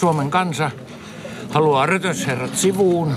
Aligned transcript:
Suomen 0.00 0.30
kansa 0.30 0.70
haluaa 1.50 1.86
rötösherrat 1.86 2.56
sivuun 2.56 3.16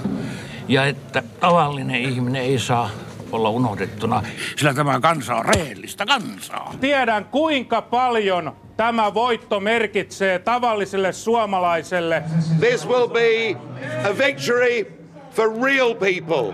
ja 0.68 0.86
että 0.86 1.24
tavallinen 1.40 2.02
ihminen 2.02 2.42
ei 2.42 2.60
saa 2.60 2.90
olla 3.32 3.50
unohdettuna, 3.50 4.24
sillä 4.58 4.74
tämä 4.74 5.00
kansa 5.00 5.36
on 5.36 5.46
rehellistä 5.46 6.06
kansaa. 6.06 6.74
Tiedän 6.82 7.26
kuinka 7.26 7.82
paljon 7.82 8.56
tämä 8.78 9.14
voitto 9.14 9.60
merkitsee 9.60 10.40
tavalliselle 10.40 11.14
suomalaiselle. 11.14 12.24
This 12.60 12.88
will 12.88 13.08
be 13.08 13.58
a 14.10 14.18
victory 14.18 14.94
for 15.32 15.64
real 15.64 15.96
people, 15.96 16.54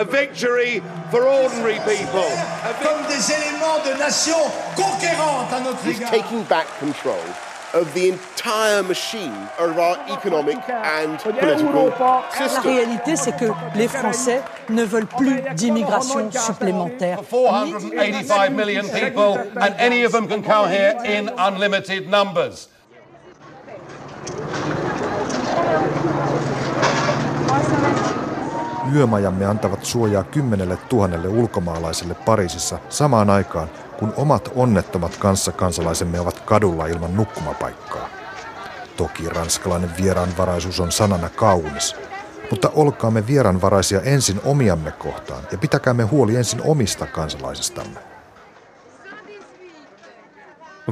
a 0.00 0.12
victory 0.12 0.82
for 1.10 1.22
ordinary 1.22 1.80
people. 1.80 2.30
Comme 2.82 3.08
des 3.08 3.30
éléments 3.30 3.84
de 3.84 4.04
nation 4.04 4.50
conquérante 4.76 5.52
à 5.52 5.60
notre 5.60 5.90
is 5.90 6.00
taking 6.00 6.48
back 6.48 6.66
control 6.80 7.51
of 7.74 7.92
the 7.94 8.08
entire 8.08 8.82
machine 8.82 9.32
of 9.58 9.78
our 9.78 9.96
economic 10.08 10.58
and 10.68 11.18
political 11.18 11.92
La 12.40 12.60
réalité, 12.60 13.16
c'est 13.16 13.36
que 13.36 13.46
les 13.74 13.88
Français 13.88 14.42
ne 14.68 14.84
veulent 14.84 15.06
plus 15.06 15.42
d'immigration 15.56 16.30
supplémentaire. 16.30 17.18
485 17.24 18.50
million 18.50 18.82
people, 18.88 19.38
and 19.60 19.74
any 19.78 20.04
of 20.04 20.12
them 20.12 20.28
can 20.28 20.42
come 20.42 20.68
here 20.68 20.94
in 21.04 21.30
unlimited 21.38 22.08
numbers. 22.08 22.68
Yömajamme 28.94 29.46
antavat 29.46 29.84
suojaa 29.84 30.24
kymmenelle 30.24 30.76
tuhannelle 30.88 31.28
ulkomaalaiselle 31.28 32.14
Pariisissa 32.14 32.78
samaan 32.88 33.30
aikaan, 33.30 33.68
kun 34.02 34.14
omat 34.16 34.52
onnettomat 34.54 35.16
kanssakansalaisemme 35.16 36.20
ovat 36.20 36.40
kadulla 36.40 36.86
ilman 36.86 37.16
nukkumapaikkaa. 37.16 38.08
Toki 38.96 39.28
ranskalainen 39.28 39.90
vieraanvaraisuus 40.02 40.80
on 40.80 40.92
sanana 40.92 41.28
kaunis, 41.28 41.96
mutta 42.50 42.70
olkaamme 42.74 43.26
vieraanvaraisia 43.26 44.00
ensin 44.00 44.40
omiamme 44.44 44.90
kohtaan 44.90 45.42
ja 45.52 45.58
pitäkäämme 45.58 46.02
huoli 46.02 46.36
ensin 46.36 46.60
omista 46.64 47.06
kansalaisistamme. 47.06 47.98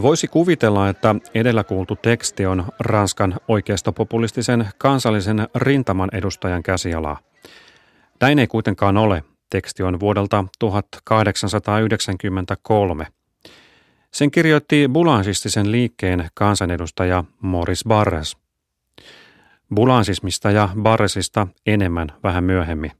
Voisi 0.02 0.28
kuvitella, 0.28 0.88
että 0.88 1.14
edellä 1.34 1.64
kuultu 1.64 1.96
teksti 1.96 2.46
on 2.46 2.64
Ranskan 2.80 3.36
oikeistopopulistisen 3.48 4.68
kansallisen 4.78 5.48
rintaman 5.54 6.08
edustajan 6.12 6.62
käsialaa. 6.62 7.18
Näin 8.20 8.38
ei 8.38 8.46
kuitenkaan 8.46 8.96
ole. 8.96 9.24
Teksti 9.50 9.82
on 9.82 10.00
vuodelta 10.00 10.44
1893. 10.58 13.06
Sen 14.12 14.30
kirjoitti 14.30 14.88
bulansistisen 14.92 15.72
liikkeen 15.72 16.28
kansanedustaja 16.34 17.24
Maurice 17.40 17.88
Barres. 17.88 18.36
Bulansismista 19.74 20.50
ja 20.50 20.68
Barresista 20.82 21.46
enemmän 21.66 22.12
vähän 22.22 22.44
myöhemmin. 22.44 22.92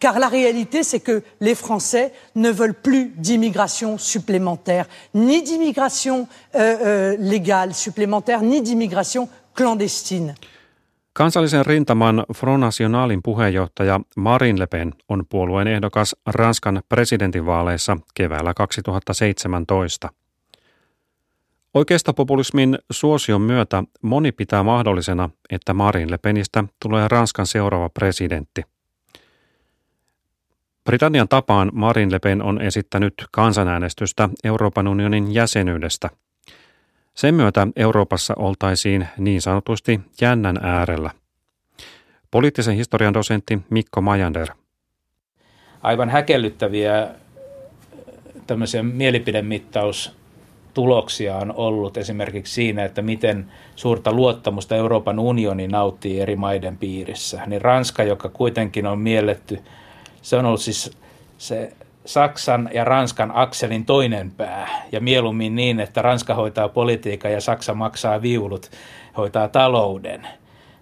Car 0.00 0.20
la 0.20 0.28
réalité, 0.28 0.82
c'est 0.82 1.00
que 1.00 1.22
les 1.40 1.54
Français 1.54 2.12
ne 2.34 2.58
veulent 2.58 2.82
plus 2.82 3.12
d'immigration 3.16 3.98
supplémentaire, 3.98 4.86
ni 5.14 5.42
d'immigration 5.42 6.28
euh, 6.54 6.60
euh, 6.60 7.16
légale 7.18 7.74
supplémentaire, 7.74 8.42
ni 8.42 8.62
d'immigration 8.62 9.28
clandestine. 9.54 10.34
Kansallisen 11.20 11.66
rintaman 11.66 12.24
Front 12.36 12.60
Nationalin 12.60 13.20
puheenjohtaja 13.22 14.00
Marine 14.16 14.58
Le 14.58 14.66
Pen 14.66 14.94
on 15.08 15.24
puolueen 15.28 15.68
ehdokas 15.68 16.16
Ranskan 16.26 16.82
presidentinvaaleissa 16.88 17.96
keväällä 18.14 18.54
2017. 18.54 20.08
Oikeistopopulismin 21.74 22.78
suosion 22.92 23.40
myötä 23.40 23.84
moni 24.02 24.32
pitää 24.32 24.62
mahdollisena, 24.62 25.30
että 25.50 25.74
Marine 25.74 26.10
Le 26.10 26.18
Penistä 26.18 26.64
tulee 26.82 27.08
Ranskan 27.08 27.46
seuraava 27.46 27.88
presidentti. 27.88 28.62
Britannian 30.84 31.28
tapaan 31.28 31.70
Marine 31.74 32.12
Le 32.12 32.18
Pen 32.18 32.42
on 32.42 32.60
esittänyt 32.60 33.14
kansanäänestystä 33.30 34.28
Euroopan 34.44 34.88
unionin 34.88 35.34
jäsenyydestä. 35.34 36.10
Sen 37.14 37.34
myötä 37.34 37.66
Euroopassa 37.76 38.34
oltaisiin 38.36 39.08
niin 39.18 39.42
sanotusti 39.42 40.00
jännän 40.20 40.58
äärellä. 40.62 41.10
Poliittisen 42.30 42.76
historian 42.76 43.14
dosentti 43.14 43.58
Mikko 43.70 44.00
Majander. 44.00 44.48
Aivan 45.82 46.10
häkellyttäviä 46.10 47.08
tämmöisiä 48.46 48.82
mielipidemittaustuloksia 48.82 51.36
on 51.36 51.54
ollut 51.56 51.96
esimerkiksi 51.96 52.54
siinä, 52.54 52.84
että 52.84 53.02
miten 53.02 53.52
suurta 53.76 54.12
luottamusta 54.12 54.76
Euroopan 54.76 55.18
unioni 55.18 55.68
nauttii 55.68 56.20
eri 56.20 56.36
maiden 56.36 56.78
piirissä. 56.78 57.42
Niin 57.46 57.62
Ranska, 57.62 58.02
joka 58.02 58.28
kuitenkin 58.28 58.86
on 58.86 58.98
mielletty, 58.98 59.58
se 60.22 60.36
on 60.36 60.44
ollut 60.44 60.60
siis 60.60 60.96
se 61.38 61.72
Saksan 62.04 62.70
ja 62.74 62.84
Ranskan 62.84 63.32
akselin 63.34 63.84
toinen 63.84 64.30
pää. 64.30 64.68
Ja 64.92 65.00
mieluummin 65.00 65.54
niin, 65.54 65.80
että 65.80 66.02
Ranska 66.02 66.34
hoitaa 66.34 66.68
politiikan 66.68 67.32
ja 67.32 67.40
Saksa 67.40 67.74
maksaa 67.74 68.22
viulut, 68.22 68.70
hoitaa 69.16 69.48
talouden. 69.48 70.26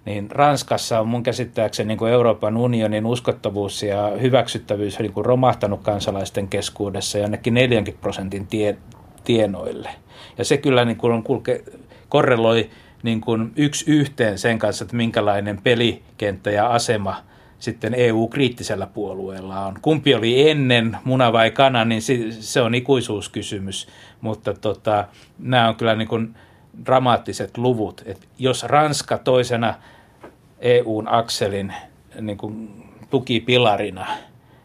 Niin 0.05 0.31
Ranskassa 0.31 1.01
on 1.01 1.09
mun 1.09 1.23
käsittääkseni 1.23 1.89
niin 1.89 1.99
kuin 1.99 2.13
Euroopan 2.13 2.57
unionin 2.57 3.07
uskottavuus 3.07 3.83
ja 3.83 4.13
hyväksyttävyys 4.21 4.99
niin 4.99 5.13
kuin 5.13 5.27
romahtanut 5.27 5.83
kansalaisten 5.83 6.49
keskuudessa 6.49 7.19
jonnekin 7.19 7.55
40 7.55 8.01
prosentin 8.01 8.47
tie, 8.47 8.77
tienoille. 9.25 9.91
Ja 10.39 10.45
se 10.45 10.57
kyllä 10.57 10.85
niin 10.85 10.97
kuin 10.97 11.23
kulke, 11.23 11.65
korreloi 12.09 12.71
niin 13.03 13.21
kuin 13.21 13.53
yksi 13.57 13.91
yhteen 13.91 14.39
sen 14.39 14.59
kanssa, 14.59 14.85
että 14.85 14.97
minkälainen 14.97 15.61
pelikenttä 15.63 16.51
ja 16.51 16.69
asema– 16.69 17.17
sitten 17.59 17.95
EU-kriittisellä 17.95 18.87
puolueella 18.87 19.67
on. 19.67 19.75
Kumpi 19.83 20.15
oli 20.15 20.51
ennen, 20.51 20.97
muna 21.05 21.33
vai 21.33 21.51
kana, 21.51 21.85
niin 21.85 22.03
se 22.41 22.61
on 22.61 22.75
ikuisuuskysymys, 22.75 23.89
mutta 24.21 24.55
tota, 24.55 25.05
nämä 25.39 25.69
on 25.69 25.77
kyllä 25.77 25.95
niin 25.95 26.09
kuin 26.09 26.35
dramaattiset 26.87 27.59
luvut. 27.59 28.03
Et 28.07 28.29
jos 28.39 28.63
Ranska 28.63 29.19
toisena 29.19 29.75
EUn 30.61 31.09
akselin 31.09 31.73
niin 32.21 32.39
kuin 32.39 32.85
tukipilarina 33.11 34.07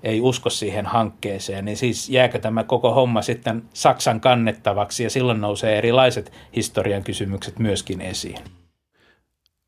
ei 0.04 0.22
usko 0.22 0.50
siihen 0.50 0.86
hankkeeseen, 0.86 1.66
niin 1.66 1.78
siis 1.78 2.10
jääkö 2.10 2.40
tämä 2.40 2.64
koko 2.64 2.94
homma 2.94 3.22
sitten 3.22 3.64
Saksan 3.74 4.22
kannettavaksi 4.22 5.04
ja 5.04 5.10
silloin 5.10 5.42
nousee 5.42 5.78
erilaiset 5.78 6.32
historian 6.56 7.04
kysymykset 7.04 7.60
myöskin 7.60 8.02
esiin. 8.02 8.40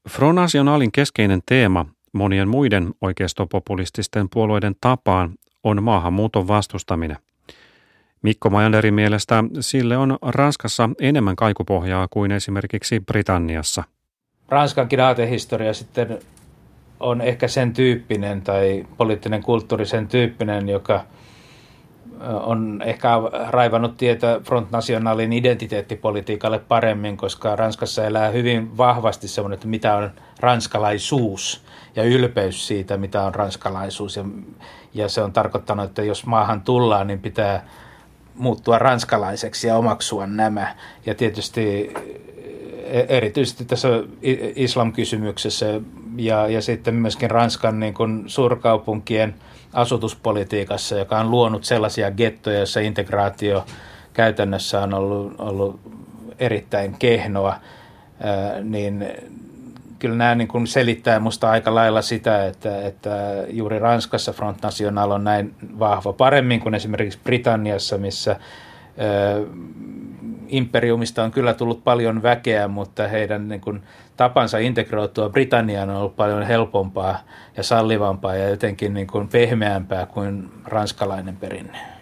Front 0.10 0.36
Nationalin 0.36 0.92
keskeinen 0.92 1.42
teema 1.46 1.86
monien 2.16 2.48
muiden 2.48 2.94
oikeistopopulististen 3.02 4.30
puolueiden 4.30 4.76
tapaan 4.82 5.34
on 5.64 5.84
maahanmuuton 5.84 6.48
vastustaminen. 6.48 7.18
Mikko 8.22 8.50
Majanderin 8.50 8.94
mielestä 8.94 9.44
sille 9.60 9.98
on 9.98 10.18
Ranskassa 10.22 10.90
enemmän 11.02 11.36
kaikupohjaa 11.36 12.08
kuin 12.10 12.32
esimerkiksi 12.32 13.00
Britanniassa. 13.00 13.84
Ranskankin 14.50 15.00
aatehistoria 15.00 15.74
sitten 15.74 16.20
on 17.00 17.22
ehkä 17.22 17.48
sen 17.48 17.74
tyyppinen 17.74 18.42
tai 18.42 18.86
poliittinen 18.98 19.44
kulttuuri 19.44 19.86
sen 19.86 20.08
tyyppinen, 20.08 20.70
joka 20.70 21.06
on 22.44 22.82
ehkä 22.86 23.10
raivannut 23.50 23.98
tietä 23.98 24.40
Front 24.44 24.72
Nationalin 24.72 25.34
identiteettipolitiikalle 25.34 26.60
paremmin, 26.60 27.18
koska 27.18 27.56
Ranskassa 27.56 28.06
elää 28.06 28.30
hyvin 28.30 28.78
vahvasti 28.78 29.28
semmoinen, 29.28 29.54
että 29.54 29.68
mitä 29.68 29.96
on 29.96 30.12
ranskalaisuus 30.40 31.65
ja 31.96 32.04
ylpeys 32.04 32.68
siitä, 32.68 32.98
mitä 32.98 33.24
on 33.24 33.36
ranskalaisuus. 33.36 34.16
Ja, 34.16 34.26
ja 34.94 35.10
se 35.10 35.22
on 35.22 35.34
tarkoittanut, 35.34 35.86
että 35.86 36.04
jos 36.04 36.26
maahan 36.26 36.62
tullaan, 36.62 37.08
niin 37.08 37.20
pitää 37.20 37.66
muuttua 38.36 38.80
ranskalaiseksi 38.80 39.68
ja 39.68 39.78
omaksua 39.78 40.28
nämä. 40.28 40.76
Ja 41.06 41.16
tietysti 41.16 41.94
e, 42.84 43.00
erityisesti 43.00 43.66
tässä 43.66 43.88
islam-kysymyksessä 44.56 45.66
ja, 46.18 46.48
ja 46.48 46.62
sitten 46.62 46.96
myöskin 46.96 47.32
Ranskan 47.32 47.80
niin 47.80 47.94
kuin 47.94 48.24
suurkaupunkien 48.28 49.36
asutuspolitiikassa, 49.74 50.96
joka 50.96 51.20
on 51.20 51.32
luonut 51.32 51.64
sellaisia 51.64 52.12
gettoja, 52.12 52.58
joissa 52.58 52.80
integraatio 52.80 53.66
käytännössä 54.14 54.82
on 54.82 54.94
ollut, 54.94 55.36
ollut 55.38 55.80
erittäin 56.40 56.96
kehnoa, 57.00 57.56
niin 58.64 59.06
kyllä 60.06 60.18
nämä 60.18 60.36
niin 60.36 60.48
kuin 60.48 60.68
selittää 60.68 61.20
minusta 61.20 61.50
aika 61.50 61.76
lailla 61.76 62.02
sitä, 62.02 62.46
että, 62.46 62.82
että 62.82 63.10
juuri 63.50 63.80
Ranskassa 63.80 64.34
Front 64.34 64.62
National 64.62 65.12
on 65.12 65.24
näin 65.24 65.56
vahva 65.80 66.14
paremmin 66.14 66.60
kuin 66.60 66.76
esimerkiksi 66.76 67.20
Britanniassa, 67.24 67.98
missä 67.98 68.36
ö, 68.36 69.48
imperiumista 70.48 71.24
on 71.24 71.32
kyllä 71.32 71.54
tullut 71.54 71.84
paljon 71.84 72.24
väkeä, 72.24 72.68
mutta 72.68 73.08
heidän 73.08 73.50
niin 73.50 73.62
kuin, 73.62 73.84
tapansa 74.18 74.58
integroitua 74.58 75.30
Britanniaan 75.30 75.90
on 75.90 75.96
ollut 75.96 76.16
paljon 76.16 76.44
helpompaa 76.44 77.20
ja 77.58 77.64
sallivampaa 77.64 78.36
ja 78.36 78.50
jotenkin 78.50 78.94
niin 78.94 79.08
kuin 79.08 79.28
pehmeämpää 79.28 80.06
kuin 80.06 80.50
ranskalainen 80.66 81.38
perinne. 81.38 81.95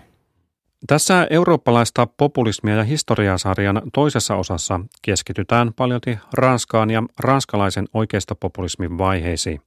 Tässä 0.87 1.27
eurooppalaista 1.29 2.07
populismia 2.07 2.75
ja 2.75 2.83
historiasarjan 2.83 3.81
toisessa 3.93 4.35
osassa 4.35 4.79
keskitytään 5.01 5.73
paljolti 5.73 6.19
Ranskaan 6.33 6.89
ja 6.89 7.03
ranskalaisen 7.19 7.87
oikeistopopulismin 7.93 8.97
vaiheisiin. 8.97 9.61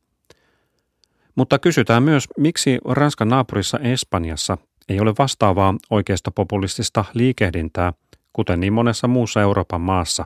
Mutta 1.34 1.58
kysytään 1.58 2.02
myös, 2.02 2.28
miksi 2.38 2.78
Ranskan 2.84 3.28
naapurissa 3.28 3.78
Espanjassa 3.78 4.58
ei 4.88 5.00
ole 5.00 5.14
vastaavaa 5.18 5.74
oikeistopopulistista 5.90 7.04
liikehdintää, 7.14 7.92
kuten 8.32 8.60
niin 8.60 8.72
monessa 8.72 9.08
muussa 9.08 9.40
Euroopan 9.40 9.80
maassa. 9.80 10.24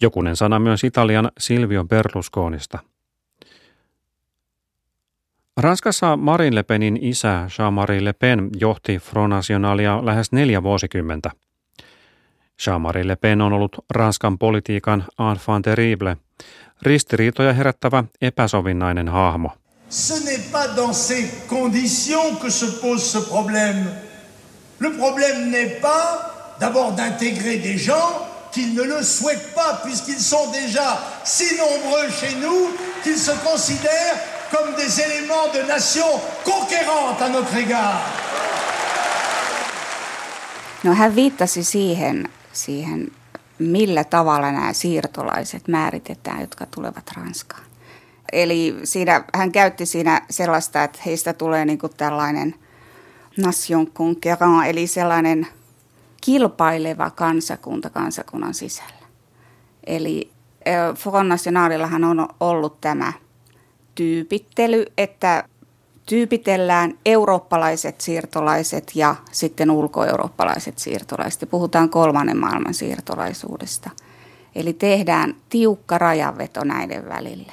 Jokunen 0.00 0.36
sana 0.36 0.58
myös 0.58 0.84
Italian 0.84 1.30
Silvio 1.38 1.84
Berlusconista– 1.84 2.78
Ranskassa 5.56 6.16
Marine 6.16 6.54
Le 6.54 6.62
Penin 6.62 6.98
isä 7.00 7.46
Jean-Marie 7.58 8.04
Le 8.04 8.12
Pen 8.12 8.50
johti 8.60 8.98
Front 8.98 9.30
Nationalia 9.30 10.06
lähes 10.06 10.32
neljä 10.32 10.62
vuosikymmentä. 10.62 11.30
Jean-Marie 12.66 13.06
Le 13.06 13.16
Pen 13.16 13.40
on 13.40 13.52
ollut 13.52 13.76
Ranskan 13.90 14.38
politiikan 14.38 15.04
enfant 15.32 15.64
terrible, 15.64 16.16
ristiriitoja 16.82 17.52
herättävä 17.52 18.04
epäsovinnainen 18.20 19.08
hahmo. 19.08 19.50
Ce 19.90 20.14
n'est 20.14 20.52
pas 20.52 20.76
dans 20.76 21.08
ces 21.08 21.46
conditions 21.48 22.36
que 22.42 22.50
se 22.50 22.66
pose 22.80 23.12
ce 23.12 23.28
problème. 23.28 23.86
Le 24.80 24.90
problème 24.90 25.50
n'est 25.50 25.80
pas 25.80 26.34
d'abord 26.60 26.92
d'intégrer 26.96 27.62
des 27.62 27.78
gens 27.78 28.26
qu'ils 28.52 28.74
ne 28.74 28.82
le 28.82 29.02
souhaitent 29.02 29.54
pas 29.54 29.72
puisqu'ils 29.84 30.24
sont 30.30 30.52
déjà 30.52 30.98
si 31.24 31.56
nombreux 31.56 32.10
chez 32.10 32.34
nous 32.40 32.70
qu'ils 33.04 33.18
se 33.18 33.32
considèrent 33.44 34.33
comme 34.54 34.76
des 34.76 35.00
éléments 35.00 35.48
de 35.54 35.62
nation 35.62 36.20
conquérante 36.44 37.22
à 37.22 37.28
notre 37.28 37.56
égard. 37.56 37.98
No 40.84 40.94
hän 40.94 41.14
viittasi 41.14 41.64
siihen, 41.64 42.28
siihen, 42.52 43.12
millä 43.58 44.04
tavalla 44.04 44.52
nämä 44.52 44.72
siirtolaiset 44.72 45.68
määritetään, 45.68 46.40
jotka 46.40 46.66
tulevat 46.66 47.10
Ranskaan. 47.16 47.64
Eli 48.32 48.76
siinä, 48.84 49.24
hän 49.34 49.52
käytti 49.52 49.86
siinä 49.86 50.22
sellaista, 50.30 50.84
että 50.84 50.98
heistä 51.06 51.32
tulee 51.32 51.64
niin 51.64 51.78
kuin 51.78 51.92
tällainen 51.96 52.54
nation 53.36 53.86
conquérant, 53.86 54.66
eli 54.66 54.86
sellainen 54.86 55.46
kilpaileva 56.20 57.10
kansakunta 57.10 57.90
kansakunnan 57.90 58.54
sisällä. 58.54 59.06
Eli 59.86 60.30
Front 60.94 61.28
Nationalillahan 61.28 62.04
on 62.04 62.28
ollut 62.40 62.80
tämä– 62.80 63.12
tyypittely, 63.94 64.84
että 64.98 65.44
tyypitellään 66.06 66.98
eurooppalaiset 67.06 68.00
siirtolaiset 68.00 68.92
ja 68.94 69.16
sitten 69.32 69.70
ulkoeurooppalaiset 69.70 70.78
siirtolaiset. 70.78 71.50
Puhutaan 71.50 71.90
kolmannen 71.90 72.36
maailman 72.36 72.74
siirtolaisuudesta. 72.74 73.90
Eli 74.54 74.72
tehdään 74.72 75.36
tiukka 75.48 75.98
rajanveto 75.98 76.64
näiden 76.64 77.08
välille. 77.08 77.52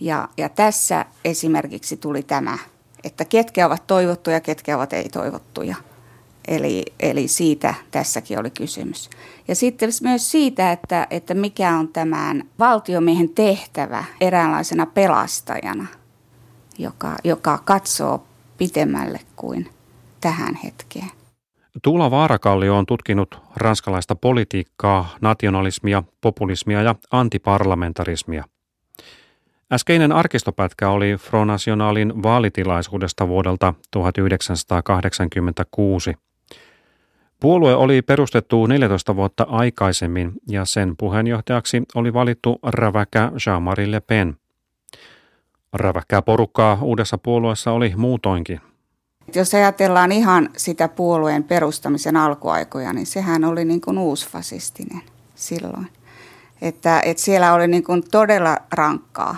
Ja, 0.00 0.28
ja 0.36 0.48
tässä 0.48 1.04
esimerkiksi 1.24 1.96
tuli 1.96 2.22
tämä, 2.22 2.58
että 3.04 3.24
ketkä 3.24 3.66
ovat 3.66 3.86
toivottuja, 3.86 4.40
ketkä 4.40 4.76
ovat 4.76 4.92
ei-toivottuja. 4.92 5.76
Eli, 6.48 6.84
eli 7.00 7.28
siitä 7.28 7.74
tässäkin 7.90 8.38
oli 8.38 8.50
kysymys. 8.50 9.10
Ja 9.48 9.54
sitten 9.54 9.90
myös 10.02 10.30
siitä, 10.30 10.72
että, 10.72 11.06
että 11.10 11.34
mikä 11.34 11.76
on 11.76 11.88
tämän 11.88 12.44
valtiomiehen 12.58 13.28
tehtävä 13.28 14.04
eräänlaisena 14.20 14.86
pelastajana, 14.86 15.86
joka, 16.78 17.16
joka 17.24 17.58
katsoo 17.64 18.26
pitemmälle 18.58 19.20
kuin 19.36 19.68
tähän 20.20 20.54
hetkeen. 20.64 21.10
Tuula 21.82 22.10
Vaarakallio 22.10 22.78
on 22.78 22.86
tutkinut 22.86 23.38
ranskalaista 23.56 24.16
politiikkaa, 24.16 25.08
nationalismia, 25.20 26.02
populismia 26.20 26.82
ja 26.82 26.94
antiparlamentarismia. 27.10 28.44
Äskeinen 29.72 30.12
arkistopätkä 30.12 30.90
oli 30.90 31.16
Front 31.16 31.46
Nationalin 31.46 32.22
vaalitilaisuudesta 32.22 33.28
vuodelta 33.28 33.74
1986– 33.90 36.14
Puolue 37.40 37.74
oli 37.74 38.02
perustettu 38.02 38.66
14 38.66 39.16
vuotta 39.16 39.46
aikaisemmin 39.48 40.32
ja 40.48 40.64
sen 40.64 40.96
puheenjohtajaksi 40.96 41.82
oli 41.94 42.12
valittu 42.14 42.58
räväkä 42.62 43.32
Jean-Marie 43.46 43.90
Le 43.90 44.00
Pen. 44.00 44.36
Räväkkää 45.72 46.22
porukkaa 46.22 46.78
uudessa 46.82 47.18
puolueessa 47.18 47.72
oli 47.72 47.92
muutoinkin. 47.96 48.60
Jos 49.34 49.54
ajatellaan 49.54 50.12
ihan 50.12 50.50
sitä 50.56 50.88
puolueen 50.88 51.44
perustamisen 51.44 52.16
alkuaikoja, 52.16 52.92
niin 52.92 53.06
sehän 53.06 53.44
oli 53.44 53.64
niin 53.64 53.80
kuin 53.80 53.98
uusfasistinen 53.98 55.02
silloin. 55.34 55.86
Että, 56.62 57.00
että 57.00 57.22
siellä 57.22 57.54
oli 57.54 57.68
niin 57.68 57.84
kuin 57.84 58.02
todella 58.10 58.56
rankkaa 58.72 59.36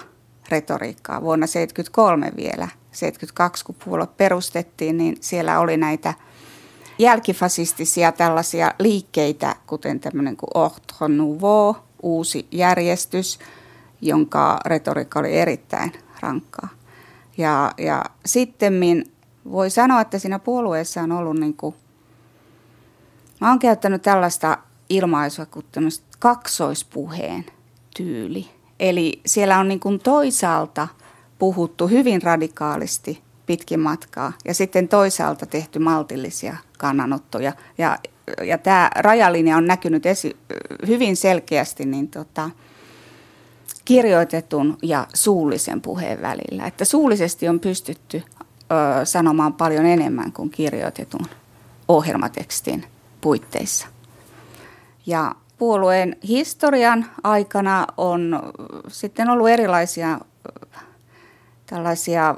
retoriikkaa. 0.48 1.22
Vuonna 1.22 1.46
1973 1.46 2.32
vielä, 2.36 2.68
72 2.92 3.64
kun 3.64 3.74
puolue 3.84 4.06
perustettiin, 4.16 4.96
niin 4.96 5.16
siellä 5.20 5.60
oli 5.60 5.76
näitä– 5.76 6.14
jälkifasistisia 7.00 8.12
tällaisia 8.12 8.74
liikkeitä, 8.78 9.56
kuten 9.66 10.00
tämmöinen 10.00 10.36
kuin 10.36 10.50
Ordre 10.54 11.16
Nouveau, 11.16 11.74
uusi 12.02 12.46
järjestys, 12.50 13.38
jonka 14.00 14.60
retoriikka 14.66 15.20
oli 15.20 15.36
erittäin 15.36 15.92
rankkaa. 16.20 16.68
Ja, 17.38 17.72
ja 17.78 18.04
sitten 18.26 19.04
voi 19.50 19.70
sanoa, 19.70 20.00
että 20.00 20.18
siinä 20.18 20.38
puolueessa 20.38 21.02
on 21.02 21.12
ollut 21.12 21.38
niin 21.38 21.54
kuin, 21.54 21.74
mä 23.40 23.48
oon 23.48 23.58
käyttänyt 23.58 24.02
tällaista 24.02 24.58
ilmaisua 24.88 25.46
kuin 25.46 25.66
kaksoispuheen 26.18 27.46
tyyli. 27.96 28.48
Eli 28.80 29.20
siellä 29.26 29.58
on 29.58 29.68
niin 29.68 29.80
kuin 29.80 29.98
toisaalta 29.98 30.88
puhuttu 31.38 31.88
hyvin 31.88 32.22
radikaalisti 32.22 33.22
pitkin 33.50 33.80
matkaa 33.80 34.32
ja 34.44 34.54
sitten 34.54 34.88
toisaalta 34.88 35.46
tehty 35.46 35.78
maltillisia 35.78 36.56
kannanottoja. 36.78 37.52
Ja, 37.78 37.98
ja 38.42 38.58
tämä 38.58 38.90
rajalinja 38.96 39.56
on 39.56 39.66
näkynyt 39.66 40.06
esi- 40.06 40.36
hyvin 40.86 41.16
selkeästi 41.16 41.84
niin 41.84 42.08
tota, 42.08 42.50
kirjoitetun 43.84 44.78
ja 44.82 45.06
suullisen 45.14 45.80
puheen 45.80 46.22
välillä. 46.22 46.66
Että 46.66 46.84
suullisesti 46.84 47.48
on 47.48 47.60
pystytty 47.60 48.22
ö, 48.22 49.04
sanomaan 49.04 49.52
paljon 49.52 49.86
enemmän 49.86 50.32
kuin 50.32 50.50
kirjoitetun 50.50 51.26
ohjelmatekstin 51.88 52.84
puitteissa. 53.20 53.86
Ja 55.06 55.34
puolueen 55.58 56.16
historian 56.28 57.06
aikana 57.24 57.86
on 57.96 58.42
sitten 58.88 59.30
ollut 59.30 59.48
erilaisia 59.48 60.20
tällaisia 61.66 62.34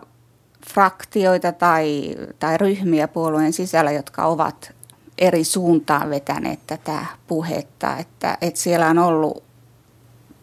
fraktioita 0.66 1.52
tai, 1.52 2.14
tai 2.38 2.58
ryhmiä 2.58 3.08
puolueen 3.08 3.52
sisällä, 3.52 3.92
jotka 3.92 4.26
ovat 4.26 4.72
eri 5.18 5.44
suuntaan 5.44 6.10
vetäneet 6.10 6.60
tätä 6.66 7.06
puhetta. 7.26 7.96
Että, 7.96 8.38
että 8.40 8.60
siellä 8.60 8.88
on 8.88 8.98
ollut, 8.98 9.42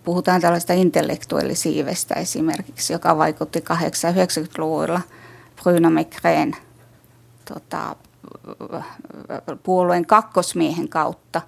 puhutaan 0.03 0.41
tällaista 0.41 0.73
intellektuellisiivestä 0.73 2.15
esimerkiksi, 2.15 2.93
joka 2.93 3.17
vaikutti 3.17 3.59
80-90-luvulla 3.59 5.01
Bruno 5.63 5.89
Mecreen 5.89 6.55
tota, 7.45 7.95
puolueen 9.63 10.05
kakkosmiehen 10.05 10.89
kautta. 10.89 11.41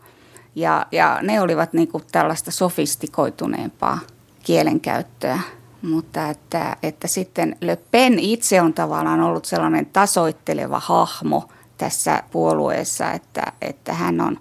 Ja, 0.55 0.85
ja 0.91 1.19
ne 1.21 1.41
olivat 1.41 1.73
niin 1.73 1.87
kuin 1.87 2.03
tällaista 2.11 2.51
sofistikoituneempaa 2.51 3.99
kielenkäyttöä 4.43 5.39
mutta 5.81 6.29
että, 6.29 6.77
että 6.83 7.07
sitten 7.07 7.55
Le 7.61 7.75
Pen 7.91 8.19
itse 8.19 8.61
on 8.61 8.73
tavallaan 8.73 9.21
ollut 9.21 9.45
sellainen 9.45 9.85
tasoitteleva 9.85 10.79
hahmo 10.79 11.49
tässä 11.77 12.23
puolueessa, 12.31 13.11
että, 13.11 13.53
että 13.61 13.93
hän 13.93 14.21
on 14.21 14.39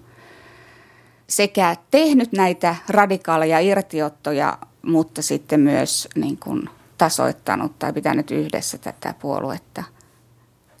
sekä 1.27 1.75
tehnyt 1.91 2.31
näitä 2.31 2.75
radikaaleja 2.89 3.59
irtiottoja, 3.59 4.57
mutta 4.81 5.21
sitten 5.21 5.59
myös 5.59 6.07
niin 6.15 6.37
kuin 6.37 6.69
tasoittanut 6.97 7.79
tai 7.79 7.93
pitänyt 7.93 8.31
yhdessä 8.31 8.77
tätä 8.77 9.13
puoluetta 9.21 9.83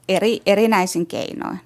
eri, 0.09 0.41
erinäisin 0.45 1.07
keinoin. 1.07 1.59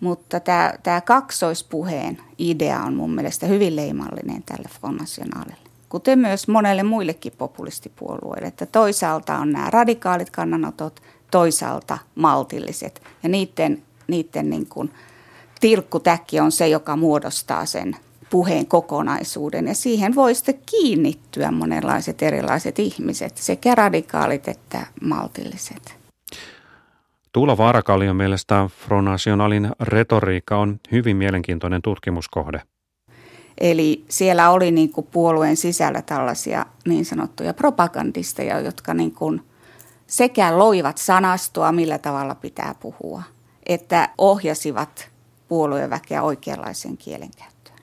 Mutta 0.00 0.40
tämä, 0.40 0.72
tämä 0.82 1.00
kaksoispuheen 1.00 2.18
idea 2.38 2.82
on 2.82 2.94
mun 2.94 3.14
mielestä 3.14 3.46
hyvin 3.46 3.76
leimallinen 3.76 4.42
tälle 4.42 4.68
Front 4.80 5.00
Nationalille 5.00 5.67
kuten 5.88 6.18
myös 6.18 6.48
monelle 6.48 6.82
muillekin 6.82 7.32
populistipuolueille, 7.38 8.48
että 8.48 8.66
toisaalta 8.66 9.38
on 9.38 9.52
nämä 9.52 9.70
radikaalit 9.70 10.30
kannanotot, 10.30 11.02
toisaalta 11.30 11.98
maltilliset. 12.14 13.02
Ja 13.22 13.28
niiden, 13.28 13.82
niiden 14.08 14.50
niin 14.50 14.66
kuin 14.66 14.90
tilkkutäkki 15.60 16.40
on 16.40 16.52
se, 16.52 16.68
joka 16.68 16.96
muodostaa 16.96 17.66
sen 17.66 17.96
puheen 18.30 18.66
kokonaisuuden. 18.66 19.66
Ja 19.66 19.74
siihen 19.74 20.14
voi 20.14 20.34
sitten 20.34 20.58
kiinnittyä 20.66 21.50
monenlaiset 21.50 22.22
erilaiset 22.22 22.78
ihmiset, 22.78 23.36
sekä 23.36 23.74
radikaalit 23.74 24.48
että 24.48 24.86
maltilliset. 25.02 25.98
Tuula 27.32 27.56
Vaarakallion 27.56 28.16
mielestä 28.16 28.68
Front 28.86 29.04
Nationalin 29.04 29.70
retoriikka 29.80 30.56
on 30.58 30.80
hyvin 30.92 31.16
mielenkiintoinen 31.16 31.82
tutkimuskohde. 31.82 32.62
Eli 33.60 34.04
siellä 34.08 34.50
oli 34.50 34.70
niin 34.70 34.92
kuin 34.92 35.06
puolueen 35.10 35.56
sisällä 35.56 36.02
tällaisia 36.02 36.66
niin 36.86 37.04
sanottuja 37.04 37.54
propagandisteja, 37.54 38.60
jotka 38.60 38.94
niin 38.94 39.12
kuin 39.14 39.42
sekä 40.06 40.58
loivat 40.58 40.98
sanastoa, 40.98 41.72
millä 41.72 41.98
tavalla 41.98 42.34
pitää 42.34 42.74
puhua, 42.80 43.22
että 43.66 44.08
ohjasivat 44.18 45.10
puolueväkeä 45.48 46.22
oikeanlaiseen 46.22 46.96
kielenkäyttöön. 46.96 47.78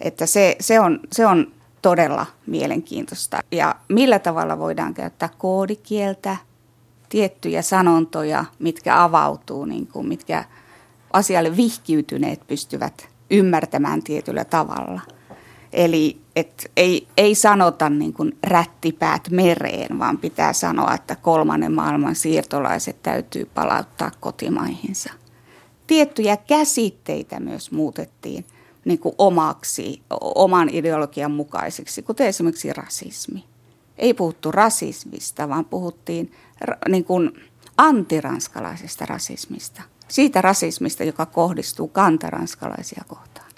Että 0.00 0.26
se, 0.26 0.56
se, 0.60 0.80
on, 0.80 1.00
se 1.12 1.26
on 1.26 1.52
todella 1.82 2.26
mielenkiintoista. 2.46 3.40
Ja 3.52 3.74
millä 3.88 4.18
tavalla 4.18 4.58
voidaan 4.58 4.94
käyttää 4.94 5.28
koodikieltä, 5.38 6.36
tiettyjä 7.08 7.62
sanontoja, 7.62 8.44
mitkä 8.58 9.02
avautuu, 9.02 9.64
niin 9.64 9.86
kuin, 9.86 10.08
mitkä 10.08 10.44
asialle 11.12 11.56
vihkiytyneet 11.56 12.46
pystyvät 12.46 13.11
ymmärtämään 13.30 14.02
tietyllä 14.02 14.44
tavalla. 14.44 15.00
Eli 15.72 16.20
et 16.36 16.70
ei, 16.76 17.08
ei 17.16 17.34
sanota 17.34 17.90
niin 17.90 18.12
kuin 18.12 18.38
rättipäät 18.42 19.30
mereen, 19.30 19.98
vaan 19.98 20.18
pitää 20.18 20.52
sanoa, 20.52 20.94
että 20.94 21.16
kolmannen 21.16 21.72
maailman 21.72 22.14
siirtolaiset 22.14 23.02
täytyy 23.02 23.44
palauttaa 23.54 24.10
kotimaihinsa. 24.20 25.12
Tiettyjä 25.86 26.36
käsitteitä 26.36 27.40
myös 27.40 27.70
muutettiin 27.70 28.44
niin 28.84 28.98
kuin 28.98 29.14
omaksi, 29.18 30.02
oman 30.20 30.68
ideologian 30.68 31.30
mukaisiksi, 31.30 32.02
kuten 32.02 32.26
esimerkiksi 32.26 32.72
rasismi. 32.72 33.44
Ei 33.98 34.14
puhuttu 34.14 34.52
rasismista, 34.52 35.48
vaan 35.48 35.64
puhuttiin 35.64 36.32
niin 36.88 37.04
kuin 37.04 37.32
antiranskalaisesta 37.76 39.06
rasismista. 39.06 39.82
Siitä 40.12 40.40
rasismista, 40.40 41.04
joka 41.04 41.26
kohdistuu 41.26 41.88
kantaranskalaisia 41.88 43.02
kohtaan. 43.08 43.50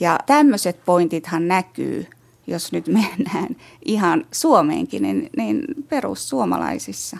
Ja 0.00 0.18
tämmöiset 0.26 0.84
pointithan 0.84 1.48
näkyy, 1.48 2.06
jos 2.46 2.72
nyt 2.72 2.86
mennään 2.86 3.56
ihan 3.84 4.26
Suomeenkin, 4.32 5.02
niin, 5.02 5.30
niin 5.36 5.64
perussuomalaisissa. 5.88 7.16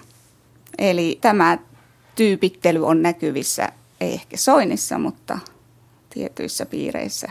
Eli 0.78 1.18
tämä 1.20 1.58
tyypittely 2.14 2.86
on 2.86 3.02
näkyvissä, 3.02 3.68
ei 4.00 4.12
ehkä 4.12 4.36
Soinissa, 4.36 4.98
mutta 4.98 5.38
tietyissä 6.14 6.66
piireissä. 6.66 7.30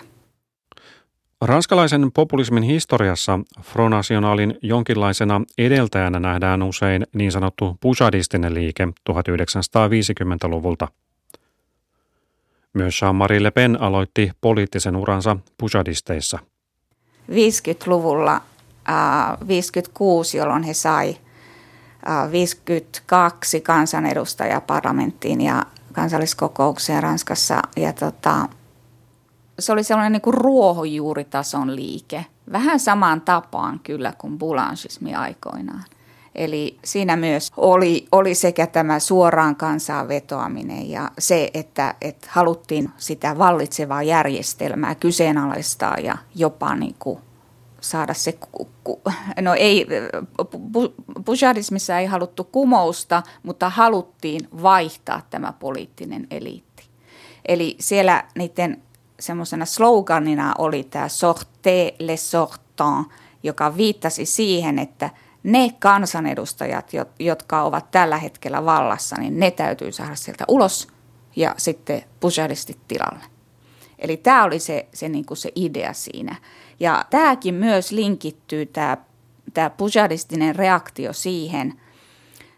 Ranskalaisen 1.42 2.12
populismin 2.12 2.64
historiassa 2.64 3.40
Front 3.62 3.92
Nationalin 3.92 4.58
jonkinlaisena 4.62 5.42
edeltäjänä 5.58 6.20
nähdään 6.20 6.64
usein 6.64 7.08
niin 7.14 7.32
sanottu 7.32 7.78
pujadistinen 7.82 8.54
liike 8.54 8.88
1950-luvulta. 9.10 10.88
Myös 12.80 13.02
Jean-Marie 13.02 13.44
Le 13.44 13.52
Pen 13.52 13.82
aloitti 13.82 14.32
poliittisen 14.42 14.96
uransa 14.96 15.38
pujadisteissa. 15.58 16.40
50-luvulla, 17.32 18.42
äh, 18.90 19.48
56, 19.48 20.38
jolloin 20.38 20.64
he 20.64 20.74
sai 20.74 21.18
äh, 22.10 22.32
52 22.32 23.62
kansanedustajaa 23.62 24.62
parlamenttiin 24.62 25.42
ja 25.42 25.64
kansalliskokoukseen 25.94 27.04
Ranskassa. 27.04 27.62
Ja 27.78 27.94
tota, 27.94 28.48
se 29.60 29.72
oli 29.72 29.84
sellainen 29.84 30.12
niin 30.12 30.22
kuin 30.22 30.34
ruohonjuuritason 30.34 31.76
liike. 31.76 32.26
Vähän 32.52 32.80
samaan 32.80 33.22
tapaan 33.22 33.80
kyllä 33.80 34.14
kuin 34.18 34.38
boulangismi 34.38 35.16
aikoinaan. 35.16 35.84
Eli 36.36 36.80
siinä 36.84 37.16
myös 37.16 37.52
oli, 37.58 38.08
oli 38.12 38.36
sekä 38.36 38.68
tämä 38.68 39.00
suoraan 39.00 39.56
kansaan 39.56 40.08
vetoaminen 40.08 40.90
ja 40.90 41.12
se, 41.20 41.50
että, 41.54 41.96
että 42.02 42.28
haluttiin 42.32 42.90
sitä 42.98 43.38
vallitsevaa 43.38 44.04
järjestelmää 44.04 44.96
kyseenalaistaa 44.96 45.98
ja 45.98 46.18
jopa 46.36 46.76
niin 46.76 46.96
kuin 47.00 47.20
saada 47.82 48.14
se, 48.14 48.38
no 49.42 49.54
ei, 49.54 49.88
bujadismissa 51.26 52.00
ei 52.00 52.06
haluttu 52.06 52.44
kumousta, 52.44 53.24
mutta 53.44 53.70
haluttiin 53.70 54.42
vaihtaa 54.62 55.22
tämä 55.30 55.54
poliittinen 55.54 56.28
eliitti. 56.32 56.84
Eli 57.48 57.76
siellä 57.80 58.24
niiden 58.36 58.82
semmoisena 59.20 59.66
sloganina 59.66 60.54
oli 60.58 60.84
tämä 60.84 61.08
sorte 61.08 61.96
le 62.00 62.18
sortant, 62.18 63.08
joka 63.44 63.78
viittasi 63.78 64.26
siihen, 64.26 64.80
että 64.80 65.10
ne 65.44 65.70
kansanedustajat, 65.80 66.92
jotka 67.20 67.64
ovat 67.64 67.92
tällä 67.92 68.18
hetkellä 68.18 68.66
vallassa, 68.66 69.16
niin 69.20 69.40
ne 69.40 69.52
täytyy 69.52 69.92
saada 69.92 70.16
sieltä 70.16 70.46
ulos 70.48 70.88
ja 71.36 71.56
sitten 71.58 72.04
pujadistit 72.20 72.80
tilalle. 72.88 73.24
Eli 74.00 74.18
tämä 74.18 74.44
oli 74.44 74.60
se, 74.60 74.88
se, 74.94 75.10
niin 75.10 75.26
kuin 75.26 75.38
se 75.38 75.52
idea 75.56 75.94
siinä. 75.94 76.36
Ja 76.80 77.06
tämäkin 77.10 77.56
myös 77.56 77.92
linkittyy, 77.92 78.66
tämä, 78.66 78.98
tämä 79.54 79.70
pujadistinen 79.70 80.56
reaktio 80.56 81.14
siihen 81.14 81.74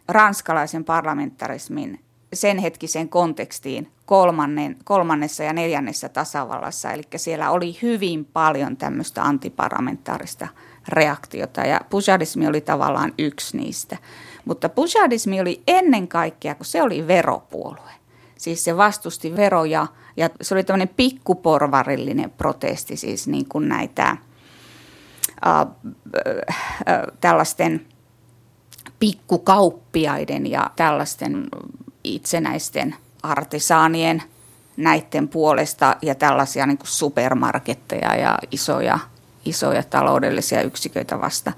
ranskalaisen 0.08 0.84
parlamentarismin 0.84 2.00
sen 2.34 2.58
hetkiseen 2.58 3.10
kontekstiin 3.10 3.92
kolmannen, 4.06 4.78
kolmannessa 4.84 5.44
ja 5.44 5.54
neljännessä 5.54 6.10
tasavallassa. 6.10 6.92
Eli 6.92 7.04
siellä 7.16 7.52
oli 7.52 7.78
hyvin 7.82 8.26
paljon 8.26 8.78
tämmöistä 8.78 9.24
antiparlamentaarista 9.24 10.48
reaktiota 10.88 11.62
ja 11.62 11.82
pujadismi 11.90 12.48
oli 12.48 12.62
tavallaan 12.62 13.14
yksi 13.18 13.58
niistä. 13.58 13.98
Mutta 14.46 14.70
pujadismi 14.70 15.42
oli 15.42 15.64
ennen 15.68 16.08
kaikkea, 16.08 16.56
kun 16.56 16.66
se 16.66 16.82
oli 16.82 17.08
veropuolue. 17.08 17.92
Siis 18.38 18.64
se 18.64 18.78
vastusti 18.78 19.36
veroja 19.36 19.88
ja 20.18 20.30
se 20.42 20.54
oli 20.54 20.64
tämmöinen 20.64 20.90
pikkuporvarillinen 20.90 22.32
protesti, 22.32 22.98
siis 22.98 23.28
niin 23.28 23.46
kuin 23.46 23.70
näitä 23.70 24.08
äh, 24.10 24.18
äh, 25.60 25.68
tällaisten 27.22 27.88
pikkukauppiaiden 29.00 30.48
ja 30.48 30.72
tällaisten 30.76 31.48
itsenäisten 32.04 32.96
artisaanien 33.24 34.24
näiden 34.78 35.28
puolesta 35.28 35.96
ja 36.02 36.16
tällaisia 36.16 36.66
niin 36.66 36.78
kuin 36.78 36.88
supermarketteja 36.88 38.16
ja 38.16 38.40
isoja, 38.52 39.00
isoja 39.46 39.84
taloudellisia 39.84 40.62
yksiköitä 40.62 41.22
vasta. 41.22 41.52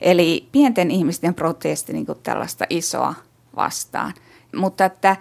Eli 0.00 0.48
pienten 0.52 0.90
ihmisten 0.90 1.34
protesti 1.34 1.92
niin 1.92 2.06
kuin 2.06 2.18
tällaista 2.22 2.64
isoa 2.70 3.14
vastaan. 3.56 4.14
Mutta 4.56 4.84
että, 4.84 5.16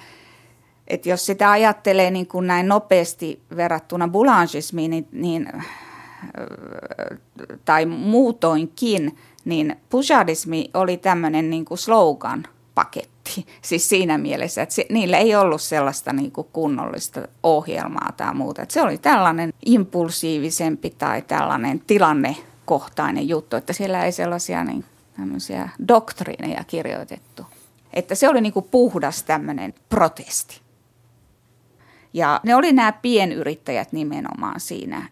että 0.88 1.10
jos 1.10 1.26
sitä 1.26 1.52
ajattelee 1.52 2.12
niin 2.12 2.28
kuin 2.28 2.48
näin 2.48 2.68
nopeasti 2.68 3.42
verrattuna 3.56 4.08
boulangismiin, 4.08 4.92
niin, 4.92 5.08
niin, 5.12 5.50
tai 7.66 7.86
muutoinkin, 7.86 9.18
niin 9.46 9.76
pujadismi 9.90 10.70
oli 10.74 10.98
tämmöinen 10.98 11.50
niin 11.50 11.66
kuin 11.66 11.78
slogan 11.78 12.48
paketti 12.76 13.16
Siis 13.62 13.90
siinä 13.90 14.18
mielessä, 14.18 14.62
että 14.62 14.76
se, 14.76 14.86
niillä 14.90 15.18
ei 15.18 15.36
ollut 15.36 15.62
sellaista 15.62 16.14
niin 16.14 16.32
kuin 16.32 16.48
kunnollista 16.54 17.28
ohjelmaa 17.44 18.12
tai 18.18 18.34
muuta. 18.34 18.62
Että 18.62 18.74
se 18.74 18.82
oli 18.82 18.98
tällainen 18.98 19.54
impulsiivisempi 19.66 20.90
tai 20.90 21.22
tällainen 21.22 21.80
tilannekohtainen 21.88 23.28
juttu, 23.28 23.56
että 23.56 23.74
siellä 23.74 24.06
ei 24.06 24.12
sellaisia 24.12 24.64
niin, 24.64 24.86
doktriineja 25.88 26.64
kirjoitettu. 26.64 27.44
Että 27.94 28.16
se 28.16 28.30
oli 28.30 28.42
niin 28.42 28.54
kuin 28.54 28.68
puhdas 28.72 29.24
tämmöinen 29.24 29.74
protesti. 29.90 30.62
Ja 32.14 32.40
ne 32.44 32.56
oli 32.56 32.74
nämä 32.74 32.92
pienyrittäjät 32.92 33.92
nimenomaan 33.92 34.60
siinä 34.60 35.10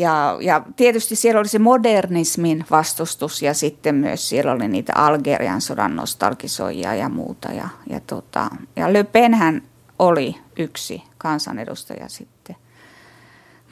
ja, 0.00 0.38
ja 0.40 0.62
tietysti 0.76 1.16
siellä 1.16 1.38
oli 1.38 1.48
se 1.48 1.58
modernismin 1.58 2.64
vastustus 2.70 3.42
ja 3.42 3.54
sitten 3.54 3.94
myös 3.94 4.28
siellä 4.28 4.52
oli 4.52 4.68
niitä 4.68 4.92
Algerian 4.94 5.60
sodan 5.60 5.96
nostalgisoijia 5.96 6.94
ja 6.94 7.08
muuta. 7.08 7.52
Ja, 7.52 7.68
ja, 7.90 8.00
tota, 8.00 8.50
ja 8.76 8.92
Le 8.92 9.04
Penhän 9.04 9.62
oli 9.98 10.36
yksi 10.58 11.02
kansanedustaja 11.18 12.08
sitten. 12.08 12.56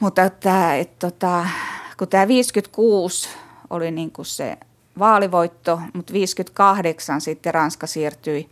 Mutta 0.01 0.23
että, 0.23 0.75
et, 0.77 0.99
tota, 0.99 1.47
kun 1.99 2.09
tämä 2.09 2.29
56 2.29 3.29
oli 3.71 3.91
niin 3.91 4.11
kuin 4.11 4.27
se 4.27 4.59
vaalivoitto, 4.99 5.81
mutta 5.95 6.13
58 6.13 7.21
sitten 7.21 7.55
Ranska 7.55 7.87
siirtyi 7.87 8.49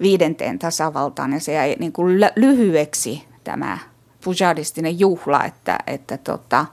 viidenteen 0.00 0.58
tasavaltaan 0.58 1.32
ja 1.32 1.40
se 1.40 1.52
jäi 1.52 1.76
niin 1.78 1.92
kuin 1.92 2.20
lyhyeksi 2.36 3.24
tämä 3.44 3.78
pujadistinen 4.24 5.00
juhla, 5.00 5.44
että, 5.44 5.78
että 5.86 6.18
tota, 6.18 6.66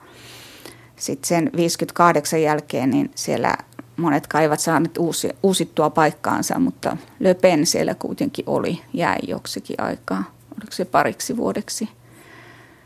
sitten 0.96 1.28
sen 1.28 1.50
58 1.56 2.42
jälkeen 2.42 2.90
niin 2.90 3.10
siellä 3.14 3.54
monet 3.96 4.26
kaivat 4.26 4.60
saaneet 4.60 4.98
uusi, 4.98 5.30
uusittua 5.42 5.90
paikkaansa, 5.90 6.58
mutta 6.58 6.96
Le 7.20 7.34
Pen 7.34 7.66
siellä 7.66 7.94
kuitenkin 7.94 8.44
oli, 8.48 8.80
jäi 8.92 9.18
joksikin 9.28 9.80
aikaa, 9.80 10.24
oliko 10.50 10.72
se 10.72 10.84
pariksi 10.84 11.36
vuodeksi. 11.36 11.88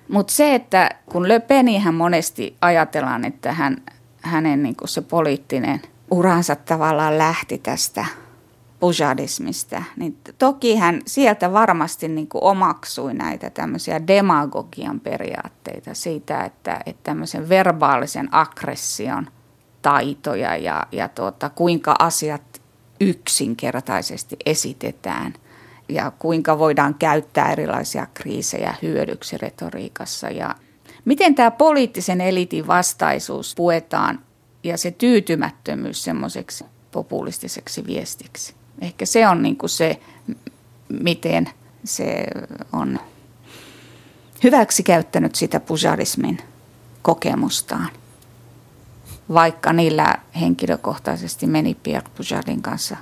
Mutta 0.08 0.32
se, 0.32 0.54
että 0.54 0.90
kun 1.06 1.28
Le 1.28 1.40
Penihän 1.40 1.94
monesti 1.94 2.56
ajatellaan, 2.60 3.24
että 3.24 3.52
hän, 3.52 3.76
hänen 4.20 4.62
niin 4.62 4.76
se 4.84 5.02
poliittinen 5.02 5.82
uransa 6.10 6.56
tavallaan 6.56 7.18
lähti 7.18 7.58
tästä 7.58 8.04
pujadismista, 8.80 9.82
niin 9.96 10.18
toki 10.38 10.76
hän 10.76 11.02
sieltä 11.06 11.52
varmasti 11.52 12.08
niin 12.08 12.28
kuin 12.28 12.44
omaksui 12.44 13.14
näitä 13.14 13.50
tämmöisiä 13.50 14.06
demagogian 14.06 15.00
periaatteita 15.00 15.94
siitä, 15.94 16.44
että, 16.44 16.80
että 16.86 17.02
tämmöisen 17.02 17.48
verbaalisen 17.48 18.28
aggression 18.32 19.26
taitoja 19.82 20.56
ja, 20.56 20.86
ja 20.92 21.08
tuota, 21.08 21.50
kuinka 21.50 21.94
asiat 21.98 22.62
yksinkertaisesti 23.00 24.36
esitetään 24.46 25.34
ja 25.88 26.12
kuinka 26.18 26.58
voidaan 26.58 26.94
käyttää 26.94 27.52
erilaisia 27.52 28.06
kriisejä 28.14 28.74
hyödyksi 28.82 29.38
retoriikassa 29.38 30.30
ja 30.30 30.54
miten 31.04 31.34
tämä 31.34 31.50
poliittisen 31.50 32.20
elitin 32.20 32.66
vastaisuus 32.66 33.54
puetaan 33.56 34.20
ja 34.64 34.78
se 34.78 34.90
tyytymättömyys 34.90 36.04
semmoiseksi 36.04 36.64
populistiseksi 36.92 37.86
viestiksi. 37.86 38.55
Ehkä 38.80 39.06
se 39.06 39.28
on 39.28 39.42
niin 39.42 39.56
kuin 39.56 39.70
se, 39.70 40.00
miten 40.88 41.50
se 41.84 42.26
on 42.72 43.00
hyväksi 44.44 44.82
käyttänyt 44.82 45.34
sitä 45.34 45.60
pujarismin 45.60 46.38
kokemustaan. 47.02 47.88
Vaikka 49.34 49.72
niillä 49.72 50.14
henkilökohtaisesti 50.40 51.46
meni 51.46 51.74
Pierre 51.74 52.10
Pujarin 52.16 52.62
kanssa 52.62 52.96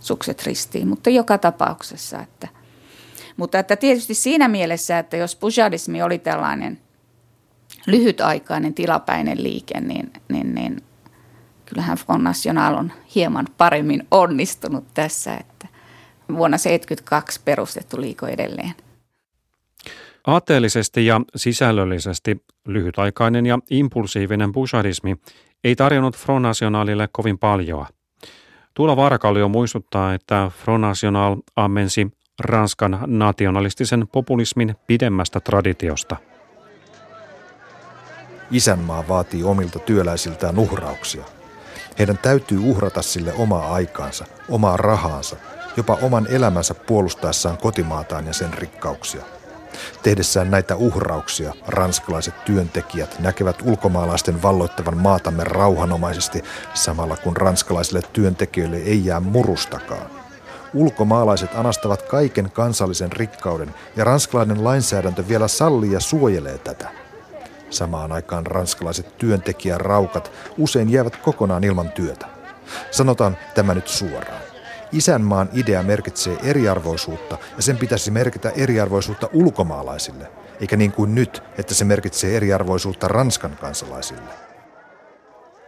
sukset 0.00 0.42
ristiin, 0.46 0.88
mutta 0.88 1.10
joka 1.10 1.38
tapauksessa. 1.38 2.20
Että, 2.20 2.48
mutta 3.36 3.58
että 3.58 3.76
tietysti 3.76 4.14
siinä 4.14 4.48
mielessä, 4.48 4.98
että 4.98 5.16
jos 5.16 5.36
pujadismi 5.36 6.02
oli 6.02 6.18
tällainen 6.18 6.80
lyhytaikainen 7.86 8.74
tilapäinen 8.74 9.42
liike, 9.42 9.80
niin, 9.80 10.12
niin, 10.28 10.54
niin 10.54 10.82
kyllähän 11.70 11.98
Front 11.98 12.22
National 12.22 12.74
on 12.74 12.92
hieman 13.14 13.46
paremmin 13.58 14.06
onnistunut 14.10 14.84
tässä, 14.94 15.34
että 15.34 15.68
vuonna 16.28 16.56
1972 16.56 17.40
perustettu 17.44 18.00
liiko 18.00 18.26
edelleen. 18.26 18.74
Aatteellisesti 20.26 21.06
ja 21.06 21.20
sisällöllisesti 21.36 22.44
lyhytaikainen 22.66 23.46
ja 23.46 23.58
impulsiivinen 23.70 24.52
bushadismi 24.52 25.16
ei 25.64 25.76
tarjonnut 25.76 26.16
Front 26.16 26.42
Nationalille 26.42 27.08
kovin 27.12 27.38
paljoa. 27.38 27.86
Tuula 28.74 28.96
Varakallio 28.96 29.48
muistuttaa, 29.48 30.14
että 30.14 30.50
Front 30.64 30.80
National 30.80 31.36
ammensi 31.56 32.10
Ranskan 32.40 32.98
nationalistisen 33.06 34.08
populismin 34.12 34.74
pidemmästä 34.86 35.40
traditiosta. 35.40 36.16
Isänmaa 38.50 39.04
vaatii 39.08 39.42
omilta 39.42 39.78
työläisiltään 39.78 40.58
uhrauksia– 40.58 41.24
heidän 41.98 42.18
täytyy 42.18 42.58
uhrata 42.58 43.02
sille 43.02 43.32
omaa 43.32 43.74
aikaansa, 43.74 44.24
omaa 44.48 44.76
rahaansa, 44.76 45.36
jopa 45.76 45.98
oman 46.02 46.26
elämänsä 46.30 46.74
puolustaessaan 46.74 47.58
kotimaataan 47.58 48.26
ja 48.26 48.32
sen 48.32 48.54
rikkauksia. 48.54 49.22
Tehdessään 50.02 50.50
näitä 50.50 50.76
uhrauksia 50.76 51.54
ranskalaiset 51.66 52.44
työntekijät 52.44 53.18
näkevät 53.18 53.56
ulkomaalaisten 53.64 54.42
valloittavan 54.42 54.96
maatamme 54.96 55.44
rauhanomaisesti 55.44 56.44
samalla 56.74 57.16
kun 57.16 57.36
ranskalaisille 57.36 58.02
työntekijöille 58.12 58.76
ei 58.76 59.04
jää 59.04 59.20
murustakaan. 59.20 60.10
Ulkomaalaiset 60.74 61.50
anastavat 61.54 62.02
kaiken 62.02 62.50
kansallisen 62.50 63.12
rikkauden 63.12 63.74
ja 63.96 64.04
ranskalainen 64.04 64.64
lainsäädäntö 64.64 65.28
vielä 65.28 65.48
sallii 65.48 65.92
ja 65.92 66.00
suojelee 66.00 66.58
tätä. 66.58 66.99
Samaan 67.70 68.12
aikaan 68.12 68.46
ranskalaiset 68.46 69.18
työntekijäraukat 69.18 70.32
usein 70.58 70.90
jäävät 70.90 71.16
kokonaan 71.16 71.64
ilman 71.64 71.92
työtä. 71.92 72.26
Sanotaan 72.90 73.36
tämä 73.54 73.74
nyt 73.74 73.88
suoraan. 73.88 74.42
Isänmaan 74.92 75.48
idea 75.52 75.82
merkitsee 75.82 76.36
eriarvoisuutta 76.42 77.38
ja 77.56 77.62
sen 77.62 77.76
pitäisi 77.76 78.10
merkitä 78.10 78.50
eriarvoisuutta 78.50 79.28
ulkomaalaisille, 79.32 80.30
eikä 80.60 80.76
niin 80.76 80.92
kuin 80.92 81.14
nyt, 81.14 81.42
että 81.58 81.74
se 81.74 81.84
merkitsee 81.84 82.36
eriarvoisuutta 82.36 83.08
Ranskan 83.08 83.56
kansalaisille. 83.60 84.30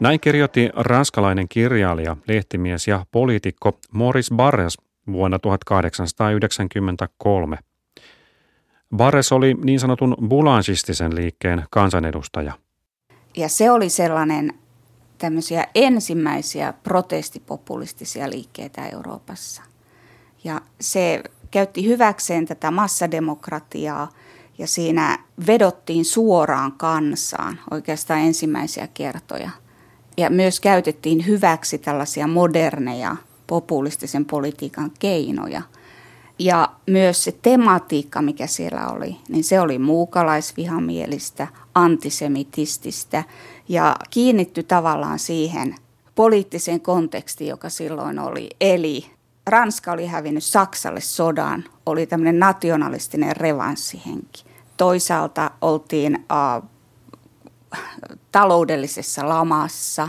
Näin 0.00 0.20
kirjoitti 0.20 0.70
ranskalainen 0.76 1.48
kirjailija, 1.48 2.16
lehtimies 2.28 2.88
ja 2.88 3.06
poliitikko 3.10 3.78
Maurice 3.92 4.34
Barres 4.34 4.78
vuonna 5.12 5.38
1893. 5.38 7.58
Barres 8.96 9.32
oli 9.32 9.54
niin 9.54 9.80
sanotun 9.80 10.16
bulansistisen 10.28 11.14
liikkeen 11.14 11.64
kansanedustaja. 11.70 12.52
Ja 13.36 13.48
se 13.48 13.70
oli 13.70 13.88
sellainen 13.88 14.54
tämmöisiä 15.18 15.66
ensimmäisiä 15.74 16.74
protestipopulistisia 16.82 18.30
liikkeitä 18.30 18.88
Euroopassa. 18.88 19.62
Ja 20.44 20.60
se 20.80 21.22
käytti 21.50 21.86
hyväkseen 21.86 22.46
tätä 22.46 22.70
massademokratiaa 22.70 24.08
ja 24.58 24.66
siinä 24.66 25.18
vedottiin 25.46 26.04
suoraan 26.04 26.72
kansaan 26.72 27.60
oikeastaan 27.70 28.20
ensimmäisiä 28.20 28.88
kertoja. 28.94 29.50
Ja 30.16 30.30
myös 30.30 30.60
käytettiin 30.60 31.26
hyväksi 31.26 31.78
tällaisia 31.78 32.26
moderneja 32.26 33.16
populistisen 33.46 34.24
politiikan 34.24 34.90
keinoja– 34.98 35.62
ja 36.44 36.68
myös 36.86 37.24
se 37.24 37.32
tematiikka, 37.42 38.22
mikä 38.22 38.46
siellä 38.46 38.88
oli, 38.88 39.16
niin 39.28 39.44
se 39.44 39.60
oli 39.60 39.78
muukalaisvihamielistä, 39.78 41.46
antisemitististä 41.74 43.24
ja 43.68 43.96
kiinnitty 44.10 44.62
tavallaan 44.62 45.18
siihen 45.18 45.74
poliittiseen 46.14 46.80
kontekstiin, 46.80 47.50
joka 47.50 47.68
silloin 47.68 48.18
oli. 48.18 48.50
Eli 48.60 49.06
Ranska 49.46 49.92
oli 49.92 50.06
hävinnyt 50.06 50.44
Saksalle 50.44 51.00
sodan, 51.00 51.64
oli 51.86 52.06
tämmöinen 52.06 52.38
nationalistinen 52.38 53.36
revanssihenki. 53.36 54.44
Toisaalta 54.76 55.50
oltiin 55.60 56.26
äh, 56.32 56.62
taloudellisessa 58.32 59.28
lamassa 59.28 60.08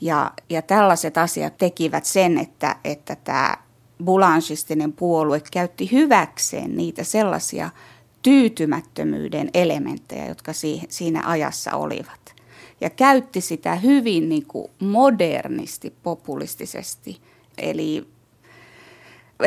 ja, 0.00 0.30
ja 0.50 0.62
tällaiset 0.62 1.18
asiat 1.18 1.58
tekivät 1.58 2.04
sen, 2.04 2.38
että, 2.38 2.76
että 2.84 3.16
tämä 3.16 3.56
bulansistinen 4.04 4.92
puolue 4.92 5.42
käytti 5.52 5.92
hyväkseen 5.92 6.76
niitä 6.76 7.04
sellaisia 7.04 7.70
tyytymättömyyden 8.22 9.50
elementtejä, 9.54 10.26
jotka 10.26 10.52
siinä 10.88 11.22
ajassa 11.26 11.76
olivat. 11.76 12.34
Ja 12.80 12.90
käytti 12.90 13.40
sitä 13.40 13.74
hyvin 13.74 14.28
niin 14.28 14.46
kuin 14.46 14.70
modernisti, 14.78 15.94
populistisesti. 16.02 17.20
Eli 17.58 18.08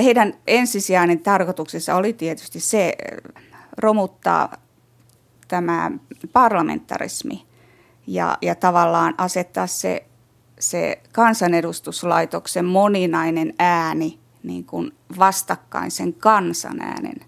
heidän 0.04 0.34
ensisijainen 0.48 1.20
tarkoituksessa 1.20 1.96
oli 1.96 2.14
tietysti 2.14 2.60
se 2.60 2.94
romuttaa 3.78 4.58
tämä 5.48 5.92
parlamentarismi 6.34 7.46
ja, 8.08 8.38
ja 8.42 8.56
tavallaan 8.56 9.14
asettaa 9.18 9.68
se, 9.68 10.06
se 10.60 11.02
kansanedustuslaitoksen 11.12 12.66
moninainen 12.66 13.54
ääni 13.60 14.20
niin 14.48 14.66
kuin 14.66 14.94
vastakkain 15.20 15.92
sen 15.92 16.14
kansanäänen 16.14 17.20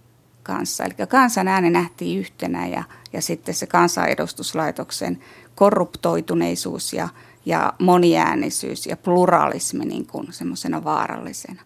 kanssa. 0.44 0.84
Eli 0.84 0.94
kansanääni 1.10 1.70
nähtiin 1.70 2.20
yhtenä 2.20 2.68
ja, 2.68 2.84
ja 3.14 3.22
sitten 3.22 3.56
se 3.56 3.68
kansanedustuslaitoksen 3.68 5.20
korruptoituneisuus 5.56 6.94
ja, 6.94 7.10
ja 7.46 7.74
moniäänisyys 7.80 8.86
ja 8.86 8.98
pluralismi 8.98 9.86
niin 9.86 10.06
kuin 10.06 10.34
semmoisena 10.34 10.84
vaarallisena. 10.84 11.62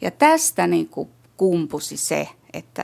Ja 0.00 0.10
tästä 0.10 0.66
niin 0.66 0.88
kuin 0.88 1.08
kumpusi 1.36 1.96
se, 1.96 2.28
että 2.52 2.82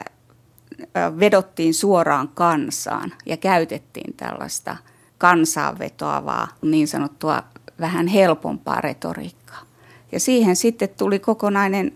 vedottiin 1.19 1.75
suoraan 1.75 2.29
kansaan 2.29 3.13
ja 3.27 3.37
käytettiin 3.37 4.15
tällaista 4.17 4.77
kansaan 5.19 5.79
vetoavaa 5.79 6.49
niin 6.63 6.89
sanottua 6.89 7.43
vähän 7.81 8.07
helpompaa 8.07 8.81
retoriikkaa. 8.81 9.63
Ja 10.13 10.21
siihen 10.21 10.57
sitten 10.57 10.89
tuli 10.89 11.19
kokonainen 11.19 11.93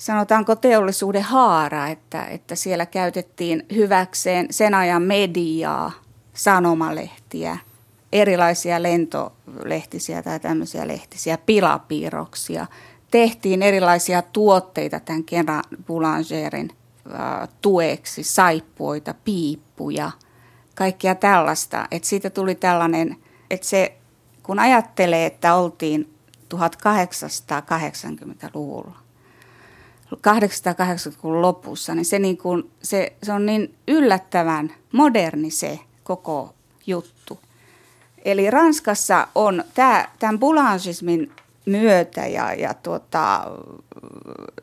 sanotaanko 0.00 0.56
teollisuuden 0.56 1.22
haara, 1.22 1.86
että, 1.86 2.24
että 2.24 2.54
siellä 2.54 2.86
käytettiin 2.86 3.66
hyväkseen 3.74 4.46
sen 4.50 4.74
ajan 4.74 5.02
mediaa, 5.02 5.92
sanomalehtiä, 6.34 7.58
erilaisia 8.12 8.82
lentolehtisiä 8.82 10.22
tai 10.22 10.40
tämmöisiä 10.40 10.88
lehtisiä, 10.88 11.38
pilapiirroksia. 11.38 12.66
Tehtiin 13.10 13.62
erilaisia 13.62 14.22
tuotteita 14.22 15.00
tämän 15.00 15.24
Kera 15.24 15.62
Boulangerin 15.86 16.70
tueksi, 17.62 18.22
saippuoita, 18.22 19.14
piippuja, 19.24 20.10
kaikkia 20.74 21.14
tällaista. 21.14 21.88
Että 21.90 22.08
siitä 22.08 22.30
tuli 22.30 22.54
tällainen, 22.54 23.16
että 23.50 23.66
se, 23.66 23.96
kun 24.42 24.58
ajattelee, 24.58 25.26
että 25.26 25.54
oltiin 25.54 26.14
1880-luvulla, 26.54 29.09
880-luvun 30.16 31.42
lopussa, 31.42 31.94
niin 31.94 32.04
se, 32.04 32.18
niin 32.18 32.36
kuin, 32.38 32.70
se, 32.82 33.12
se 33.22 33.32
on 33.32 33.46
niin 33.46 33.74
yllättävän 33.88 34.74
moderni 34.92 35.50
se 35.50 35.78
koko 36.04 36.54
juttu. 36.86 37.38
Eli 38.24 38.50
Ranskassa 38.50 39.28
on 39.34 39.64
tämä, 39.74 40.08
tämän 40.18 40.38
boulangismin 40.38 41.32
myötä 41.66 42.26
ja, 42.26 42.54
ja 42.54 42.74
tuota, 42.74 43.46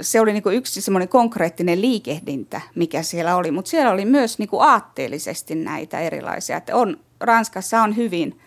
se 0.02 0.22
oli 0.22 0.34
niin 0.34 0.44
yksi 0.54 0.82
semmoinen 0.82 1.10
konkreettinen 1.10 1.82
liikehdintä, 1.82 2.62
mikä 2.76 3.04
siellä 3.04 3.36
oli, 3.36 3.52
mutta 3.52 3.70
siellä 3.70 3.92
oli 3.92 4.06
myös 4.06 4.40
niin 4.40 4.50
aatteellisesti 4.60 5.56
näitä 5.56 6.00
erilaisia. 6.00 6.58
Että 6.58 6.76
on, 6.76 7.00
Ranskassa 7.20 7.82
on 7.82 7.96
hyvin 7.96 8.40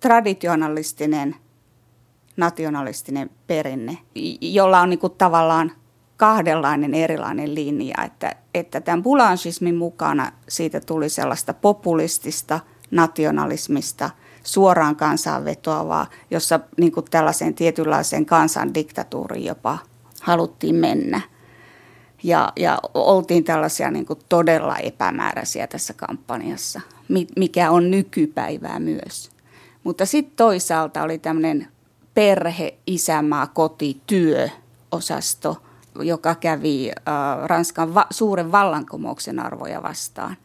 traditionalistinen, 0.00 1.36
nationalistinen 2.36 3.30
perinne, 3.46 3.98
jolla 4.40 4.80
on 4.80 4.90
niin 4.90 5.00
tavallaan 5.18 5.72
kahdenlainen 6.16 6.94
erilainen 6.94 7.54
linja, 7.54 8.04
että, 8.04 8.32
että 8.54 8.80
tämän 8.80 9.02
bulanchismin 9.02 9.76
mukana 9.76 10.32
siitä 10.48 10.80
tuli 10.80 11.08
sellaista 11.08 11.54
populistista 11.54 12.60
nationalismista– 12.90 14.10
suoraan 14.46 14.96
kansaan 14.96 15.44
vetoavaa, 15.44 16.06
jossa 16.30 16.60
niin 16.76 16.92
tällaiseen 17.10 17.54
tietynlaiseen 17.54 18.26
kansan 18.26 18.74
diktatuuriin 18.74 19.44
jopa 19.44 19.78
haluttiin 20.22 20.74
mennä. 20.74 21.20
Ja, 22.22 22.52
ja 22.56 22.78
oltiin 22.94 23.44
tällaisia 23.44 23.90
niin 23.90 24.06
kuin 24.06 24.18
todella 24.28 24.76
epämääräisiä 24.76 25.66
tässä 25.66 25.94
kampanjassa, 25.94 26.80
mikä 27.36 27.70
on 27.70 27.90
nykypäivää 27.90 28.78
myös. 28.78 29.30
Mutta 29.84 30.06
sitten 30.06 30.36
toisaalta 30.36 31.02
oli 31.02 31.18
tämmöinen 31.18 31.68
perhe, 32.16 32.78
isämaa, 32.86 33.46
koti, 33.46 34.00
työosasto, 34.06 35.62
joka 36.00 36.34
kävi 36.34 36.90
äh, 36.90 37.14
Ranskan 37.44 37.94
va- 37.94 38.06
suuren 38.10 38.52
vallankumouksen 38.52 39.40
arvoja 39.40 39.82
vastaan. 39.82 40.36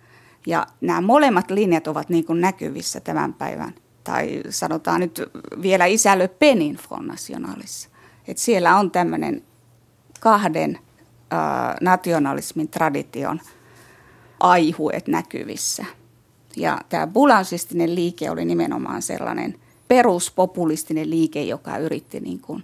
Ja 0.47 0.67
nämä 0.81 1.01
molemmat 1.01 1.51
linjat 1.51 1.87
ovat 1.87 2.09
niin 2.09 2.25
kuin 2.25 2.41
näkyvissä 2.41 2.99
tämän 2.99 3.33
päivän 3.33 3.73
tai 4.03 4.41
sanotaan 4.49 4.99
nyt 4.99 5.21
vielä 5.61 5.85
isä 5.85 6.19
Le 6.19 6.27
Penin 6.27 6.75
Front 6.75 7.07
Nationalissa. 7.07 7.89
Et 8.27 8.37
siellä 8.37 8.77
on 8.77 8.91
tämmöinen 8.91 9.43
kahden 10.19 10.79
äh, 11.33 11.39
nationalismin 11.81 12.67
tradition 12.67 13.41
aihuet 14.39 15.07
näkyvissä. 15.07 15.85
Ja 16.55 16.77
tämä 16.89 17.07
bulansistinen 17.07 17.95
liike 17.95 18.31
oli 18.31 18.45
nimenomaan 18.45 19.01
sellainen 19.01 19.55
peruspopulistinen 19.91 21.09
liike, 21.09 21.43
joka 21.43 21.77
yritti 21.77 22.19
niin 22.19 22.39
kuin 22.39 22.63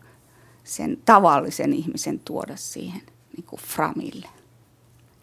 sen 0.63 0.97
tavallisen 1.05 1.73
ihmisen 1.73 2.19
tuoda 2.19 2.55
siihen 2.55 3.01
niin 3.37 3.45
kuin 3.45 3.59
framille. 3.59 4.27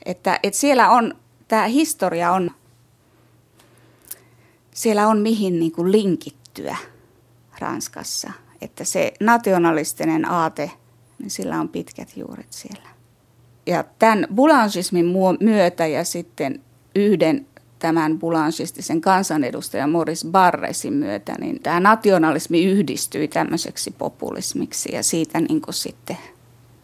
Että, 0.04 0.40
että 0.42 0.58
siellä 0.58 0.90
on, 0.90 1.14
tämä 1.48 1.66
historia 1.66 2.32
on 2.32 2.50
siellä 4.74 5.08
on 5.08 5.18
mihin 5.18 5.58
niin 5.60 5.72
kuin 5.72 5.92
linkittyä 5.92 6.76
Ranskassa. 7.58 8.32
Että 8.60 8.84
se 8.84 9.12
nationalistinen 9.20 10.30
aate, 10.30 10.70
niin 11.18 11.30
sillä 11.30 11.60
on 11.60 11.68
pitkät 11.68 12.16
juuret 12.16 12.52
siellä. 12.52 12.88
Ja 13.66 13.84
tämän 13.98 14.26
bulanchismin 14.34 15.06
myötä 15.40 15.86
ja 15.86 16.04
sitten 16.04 16.62
yhden 16.94 17.46
tämän 17.78 18.18
bulancistisen 18.18 19.00
kansanedustajan 19.00 19.90
Maurice 19.90 20.28
Barresin 20.28 20.92
myötä, 20.92 21.34
niin 21.40 21.62
tämä 21.62 21.80
nationalismi 21.80 22.64
yhdistyi 22.64 23.28
tämmöiseksi 23.28 23.90
populismiksi 23.98 24.94
ja 24.94 25.02
siitä 25.02 25.40
niin 25.40 25.60
kuin 25.60 25.74
sitten 25.74 26.18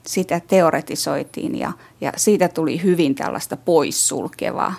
sitä 0.07 0.41
teoretisoitiin 0.41 1.59
ja, 1.59 1.73
ja 2.01 2.13
siitä 2.17 2.49
tuli 2.49 2.83
hyvin 2.83 3.15
tällaista 3.15 3.57
poissulkevaa 3.57 4.75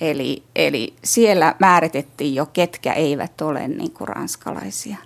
Eli, 0.00 0.42
eli 0.56 0.94
siellä 1.04 1.54
määritettiin 1.58 2.34
jo, 2.34 2.46
ketkä 2.46 2.92
eivät 2.92 3.40
ole 3.40 3.68
niin 3.68 3.90
kuin 3.90 4.08
ranskalaisia. 4.08 4.96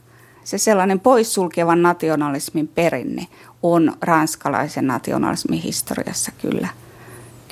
Se 0.45 0.59
sellainen 0.59 1.01
poissulkevan 1.01 1.83
nationalismin 1.83 2.69
perinne 2.69 3.27
on 3.63 3.93
ranskalaisen 4.01 4.87
nationalismin 4.87 5.63
historiassa 5.63 6.33
kyllä, 6.43 6.69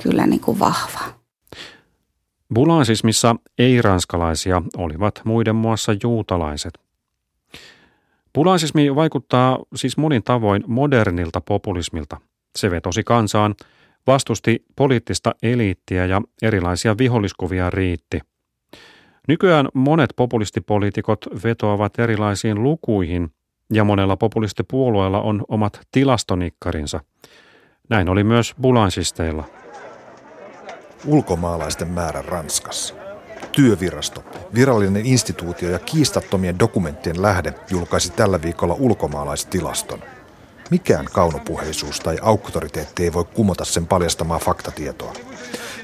kyllä 0.03 0.27
niin 0.27 0.41
kuin 0.41 0.59
vahva. 0.59 1.20
Bulansismissa 2.53 3.35
ei-ranskalaisia 3.57 4.61
olivat 4.77 5.21
muiden 5.25 5.55
muassa 5.55 5.91
juutalaiset. 6.03 6.73
Bulansismi 8.33 8.95
vaikuttaa 8.95 9.59
siis 9.75 9.97
monin 9.97 10.23
tavoin 10.23 10.63
modernilta 10.67 11.41
populismilta. 11.41 12.17
Se 12.55 12.71
vetosi 12.71 13.03
kansaan– 13.03 13.55
vastusti 14.07 14.65
poliittista 14.75 15.35
eliittiä 15.43 16.05
ja 16.05 16.21
erilaisia 16.41 16.97
viholliskuvia 16.97 17.69
riitti. 17.69 18.19
Nykyään 19.27 19.67
monet 19.73 20.09
populistipoliitikot 20.15 21.25
vetoavat 21.43 21.99
erilaisiin 21.99 22.63
lukuihin 22.63 23.29
ja 23.73 23.83
monella 23.83 24.17
populistipuolueella 24.17 25.21
on 25.21 25.43
omat 25.47 25.79
tilastonikkarinsa. 25.91 26.99
Näin 27.89 28.09
oli 28.09 28.23
myös 28.23 28.55
bulansisteilla. 28.61 29.60
Ulkomaalaisten 31.05 31.87
määrä 31.87 32.21
Ranskassa. 32.21 32.93
Työvirasto, 33.51 34.23
virallinen 34.53 35.05
instituutio 35.05 35.69
ja 35.69 35.79
kiistattomien 35.79 36.59
dokumenttien 36.59 37.21
lähde 37.21 37.53
julkaisi 37.69 38.11
tällä 38.11 38.41
viikolla 38.41 38.73
ulkomaalaistilaston– 38.73 40.03
Mikään 40.71 41.05
kaunopuheisuus 41.05 41.99
tai 41.99 42.17
auktoriteetti 42.21 43.03
ei 43.03 43.13
voi 43.13 43.25
kumota 43.25 43.65
sen 43.65 43.87
paljastamaa 43.87 44.39
faktatietoa. 44.39 45.13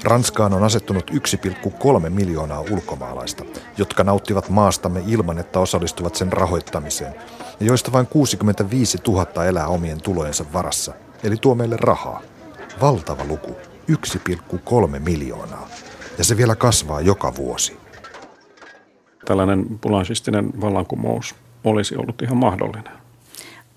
Ranskaan 0.04 0.54
on 0.54 0.64
asettunut 0.64 1.10
1,3 1.10 2.10
miljoonaa 2.10 2.60
ulkomaalaista, 2.60 3.44
jotka 3.78 4.04
nauttivat 4.04 4.48
maastamme 4.48 5.02
ilman, 5.06 5.38
että 5.38 5.60
osallistuvat 5.60 6.14
sen 6.14 6.32
rahoittamiseen, 6.32 7.14
ja 7.60 7.66
joista 7.66 7.92
vain 7.92 8.06
65 8.06 8.98
000 9.08 9.44
elää 9.44 9.66
omien 9.66 10.00
tulojensa 10.00 10.44
varassa, 10.52 10.94
eli 11.22 11.36
tuo 11.36 11.54
meille 11.54 11.76
rahaa. 11.76 12.22
Valtava 12.80 13.24
luku, 13.24 13.56
1,3 13.90 14.98
miljoonaa, 14.98 15.68
ja 16.18 16.24
se 16.24 16.36
vielä 16.36 16.56
kasvaa 16.56 17.00
joka 17.00 17.34
vuosi. 17.34 17.76
Tällainen 19.24 19.78
pulansistinen 19.80 20.60
vallankumous 20.60 21.34
olisi 21.64 21.96
ollut 21.96 22.22
ihan 22.22 22.36
mahdollinen 22.36 22.98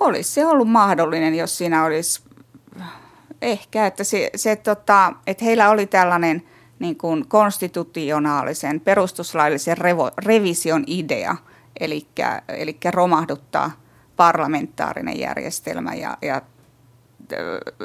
olisi 0.02 0.32
se 0.34 0.46
ollut 0.46 0.70
mahdollinen, 0.70 1.36
jos 1.36 1.58
siinä 1.58 1.84
olisi 1.86 2.22
ehkä, 3.42 3.88
että, 3.88 4.04
se, 4.04 4.30
se, 4.36 4.56
tota, 4.56 5.14
että 5.28 5.46
heillä 5.46 5.70
oli 5.70 5.88
tällainen 5.88 6.44
niin 6.80 6.98
kuin 6.98 7.28
konstitutionaalisen, 7.28 8.80
perustuslaillisen 8.80 9.78
revo, 9.78 10.12
revision 10.18 10.84
idea, 10.88 11.36
eli, 11.80 12.08
eli 12.48 12.78
romahduttaa 12.92 13.72
parlamentaarinen 14.16 15.20
järjestelmä 15.20 15.94
ja, 15.94 16.18
ja 16.22 16.42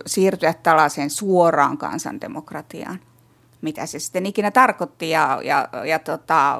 siirtyä 0.07 0.55
tällaiseen 0.55 1.11
suoraan 1.11 1.79
kansandemokratiaan, 1.79 3.01
mitä 3.61 3.87
se 3.87 3.99
sitten 3.99 4.27
ikinä 4.27 4.51
tarkoitti. 4.51 5.11
Ja, 5.11 5.41
ja, 5.45 5.69
ja 5.85 5.99
tota, 5.99 6.59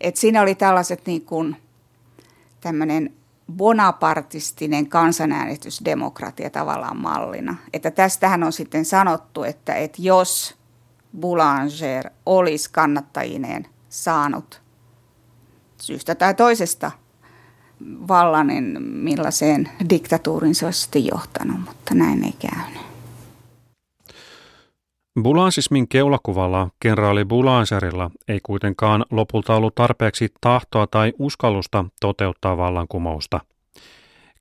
että 0.00 0.20
siinä 0.20 0.42
oli 0.42 0.54
tällaiset 0.54 1.06
niin 1.06 1.22
kuin, 1.22 1.56
tämmöinen 2.60 3.14
bonapartistinen 3.52 4.88
kansanäänestysdemokratia 4.88 6.50
tavallaan 6.50 6.96
mallina. 6.96 7.56
Että 7.72 7.90
tästähän 7.90 8.42
on 8.42 8.52
sitten 8.52 8.84
sanottu, 8.84 9.42
että, 9.42 9.74
että 9.74 10.02
jos 10.02 10.54
Boulanger 11.20 12.10
olisi 12.26 12.70
kannattajineen 12.72 13.66
saanut 13.88 14.62
syystä 15.80 16.14
tai 16.14 16.34
toisesta 16.34 16.90
vallan, 18.08 18.46
niin 18.46 18.82
millaiseen 18.82 19.68
diktatuurin 19.90 20.54
se 20.54 20.64
olisi 20.64 20.80
sitten 20.80 21.06
johtanut, 21.06 21.60
mutta 21.60 21.94
näin 21.94 22.24
ei 22.24 22.34
käynyt. 22.50 22.82
Bulansismin 25.22 25.88
keulakuvalla 25.88 26.68
kenraali 26.80 27.24
Boulangerilla 27.24 28.10
ei 28.28 28.40
kuitenkaan 28.42 29.04
lopulta 29.10 29.56
ollut 29.56 29.74
tarpeeksi 29.74 30.28
tahtoa 30.40 30.86
tai 30.86 31.12
uskallusta 31.18 31.84
toteuttaa 32.00 32.56
vallankumousta. 32.56 33.40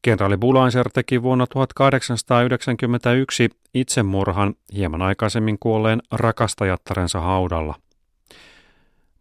Kenraali 0.01 0.37
Boulanger 0.37 0.89
teki 0.93 1.23
vuonna 1.23 1.47
1891 1.47 3.49
itsemurhan 3.73 4.53
hieman 4.73 5.01
aikaisemmin 5.01 5.57
kuolleen 5.59 6.01
rakastajattarensa 6.11 7.19
haudalla. 7.19 7.75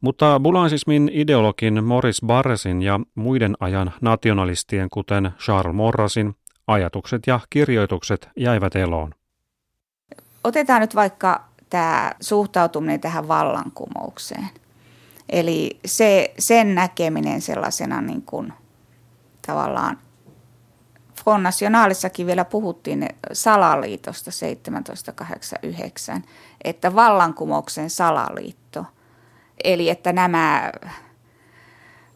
Mutta 0.00 0.40
bulansismin 0.40 1.10
ideologin 1.12 1.84
Morris 1.84 2.20
Barresin 2.26 2.82
ja 2.82 3.00
muiden 3.14 3.56
ajan 3.60 3.92
nationalistien 4.00 4.90
kuten 4.90 5.30
Charles 5.38 5.74
Morrasin 5.74 6.34
ajatukset 6.66 7.22
ja 7.26 7.40
kirjoitukset 7.50 8.28
jäivät 8.36 8.76
eloon 8.76 9.14
otetaan 10.44 10.80
nyt 10.80 10.94
vaikka 10.94 11.44
tämä 11.70 12.12
suhtautuminen 12.20 13.00
tähän 13.00 13.28
vallankumoukseen. 13.28 14.48
Eli 15.28 15.80
se, 15.84 16.34
sen 16.38 16.74
näkeminen 16.74 17.40
sellaisena 17.40 18.00
niin 18.00 18.22
kuin 18.22 18.52
tavallaan 19.46 19.98
Front 21.24 21.42
Nationalissakin 21.42 22.26
vielä 22.26 22.44
puhuttiin 22.44 23.08
salaliitosta 23.32 24.30
1789, 24.30 26.22
että 26.64 26.94
vallankumouksen 26.94 27.90
salaliitto. 27.90 28.84
Eli 29.64 29.90
että 29.90 30.12
nämä 30.12 30.72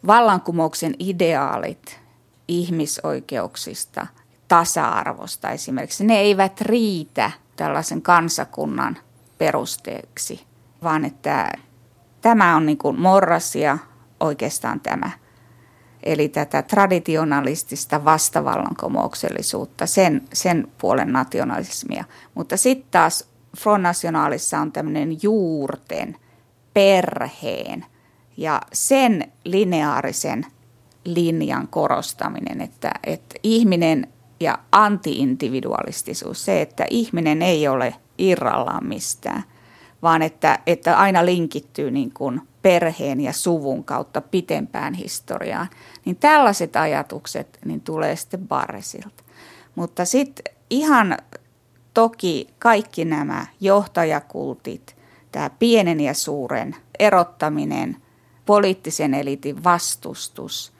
vallankumouksen 0.07 0.95
ideaalit 0.99 1.99
ihmisoikeuksista, 2.47 4.07
tasa-arvosta 4.47 5.49
esimerkiksi, 5.49 6.05
ne 6.05 6.19
eivät 6.19 6.61
riitä 6.61 7.31
tällaisen 7.55 8.01
kansakunnan 8.01 8.97
perusteeksi, 9.37 10.45
vaan 10.83 11.05
että 11.05 11.51
tämä 12.21 12.55
on 12.55 12.65
niin 12.65 12.77
kuin 12.77 12.99
morrasia 12.99 13.77
oikeastaan 14.19 14.79
tämä. 14.79 15.11
Eli 16.03 16.29
tätä 16.29 16.61
traditionalistista 16.61 18.05
vastavallankumouksellisuutta, 18.05 19.85
sen, 19.85 20.21
sen 20.33 20.67
puolen 20.77 21.13
nationalismia. 21.13 22.03
Mutta 22.35 22.57
sitten 22.57 22.91
taas 22.91 23.29
Front 23.57 23.83
Nationalissa 23.83 24.59
on 24.59 24.71
tämmöinen 24.71 25.17
juurten, 25.23 26.15
perheen 26.75 27.85
ja 28.37 28.61
sen 28.73 29.31
lineaarisen 29.43 30.45
linjan 31.05 31.67
korostaminen, 31.67 32.61
että, 32.61 32.91
että 33.03 33.35
ihminen 33.43 34.07
ja 34.39 34.59
antiindividualistisuus, 34.71 36.45
se, 36.45 36.61
että 36.61 36.85
ihminen 36.89 37.41
ei 37.41 37.67
ole 37.67 37.95
irrallaan 38.17 38.85
mistään, 38.85 39.43
vaan 40.01 40.21
että, 40.21 40.59
että 40.67 40.97
aina 40.97 41.25
linkittyy 41.25 41.91
niin 41.91 42.11
kuin 42.13 42.41
perheen 42.61 43.21
ja 43.21 43.33
suvun 43.33 43.83
kautta 43.83 44.21
pitempään 44.21 44.93
historiaan, 44.93 45.67
niin 46.05 46.15
tällaiset 46.15 46.75
ajatukset 46.75 47.59
niin 47.65 47.81
tulee 47.81 48.15
sitten 48.15 48.47
Barresilta. 48.47 49.23
Mutta 49.75 50.05
sitten 50.05 50.55
ihan 50.69 51.17
toki 51.93 52.47
kaikki 52.59 53.05
nämä 53.05 53.45
johtajakultit, 53.61 54.94
tämä 55.35 55.49
pienen 55.49 55.99
ja 55.99 56.13
suuren 56.13 56.75
erottaminen, 56.99 57.97
poliittisen 58.45 59.13
elitin 59.13 59.63
vastustus 59.63 60.73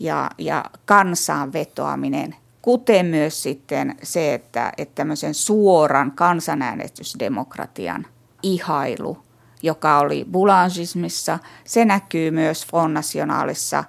ja, 0.00 0.30
ja 0.38 0.64
kansaan 0.84 1.52
vetoaminen, 1.52 2.36
kuten 2.62 3.06
myös 3.06 3.42
sitten 3.42 3.96
se, 4.02 4.34
että, 4.34 4.72
että 4.78 4.94
tämmöisen 4.94 5.34
suoran 5.34 6.12
kansanäänestysdemokratian 6.12 8.06
ihailu, 8.42 9.18
joka 9.62 9.98
oli 9.98 10.26
Boulangismissa, 10.30 11.38
se 11.64 11.84
näkyy 11.84 12.30
myös 12.30 12.66
Front 12.66 12.94
Nationalissa 12.94 13.84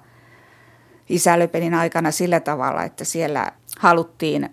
aikana 1.78 2.10
sillä 2.10 2.40
tavalla, 2.40 2.84
että 2.84 3.04
siellä 3.04 3.52
haluttiin, 3.78 4.50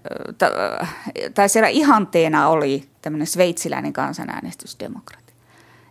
tai 1.34 1.50
siellä 1.50 1.68
ihanteena 1.68 2.50
oli 2.50 2.90
tämmöinen 3.02 3.28
sveitsiläinen 3.28 3.94
kansanäänestysdemokratia. 3.94 5.27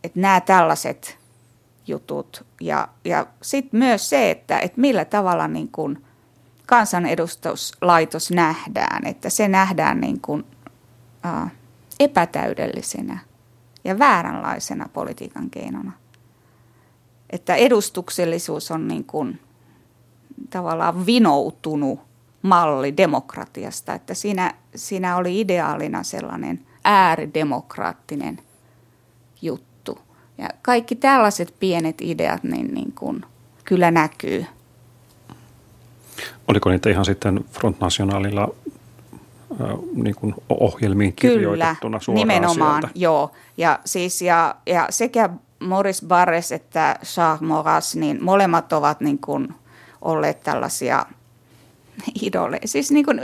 Että 0.05 0.21
nämä 0.21 0.41
tällaiset 0.41 1.19
jutut 1.87 2.47
ja, 2.61 2.89
ja 3.05 3.27
sitten 3.43 3.79
myös 3.79 4.09
se, 4.09 4.31
että, 4.31 4.59
että 4.59 4.81
millä 4.81 5.05
tavalla 5.05 5.49
niin 5.49 5.69
kuin 5.73 6.05
kansanedustuslaitos 6.67 8.31
nähdään, 8.31 9.07
että 9.07 9.31
se 9.31 9.49
nähdään 9.49 10.01
niin 10.01 10.21
kuin, 10.21 10.45
ä, 11.27 11.49
epätäydellisenä 12.01 13.19
ja 13.85 13.99
vääränlaisena 13.99 14.89
politiikan 14.93 15.51
keinona. 15.51 15.93
Että 17.31 17.55
edustuksellisuus 17.55 18.71
on 18.71 18.89
niin 18.89 19.05
kuin, 19.05 19.41
tavallaan 20.51 21.07
vinoutunut 21.07 22.01
malli 22.43 22.97
demokratiasta, 22.97 23.95
että 23.95 24.15
siinä, 24.15 24.55
siinä 24.75 25.17
oli 25.17 25.41
ideaalina 25.41 26.03
sellainen 26.03 26.67
ääridemokraattinen. 26.85 28.41
Ja 30.39 30.49
kaikki 30.63 30.95
tällaiset 30.95 31.55
pienet 31.61 32.01
ideat 32.01 32.43
niin, 32.43 32.75
niin 32.75 32.93
kuin 32.93 33.25
kyllä 33.65 33.91
näkyy. 33.91 34.47
Oliko 36.49 36.71
niitä 36.71 36.91
ihan 36.91 37.05
sitten 37.05 37.45
Front 37.53 37.81
Nationalilla 37.81 38.49
niin 39.95 40.15
kuin 40.15 40.35
ohjelmiin 40.49 41.13
kirjoitettuna 41.13 41.99
Kyllä, 42.07 42.19
nimenomaan, 42.19 42.83
sieltä. 42.83 42.99
joo. 42.99 43.31
Ja, 43.57 43.79
siis, 43.85 44.23
ja, 44.23 44.55
ja 44.67 44.87
sekä 44.91 45.31
Morris 45.61 46.03
Barres 46.09 46.53
että 46.53 46.99
Charles 47.05 47.41
Moras, 47.41 47.97
niin 47.97 48.25
molemmat 48.25 48.73
ovat 48.73 49.01
niin 49.01 49.19
kuin 49.19 49.49
olleet 50.03 50.41
tällaisia 50.41 51.07
idole, 52.23 52.59
siis 52.65 52.91
niin 52.91 53.05
kuin 53.05 53.21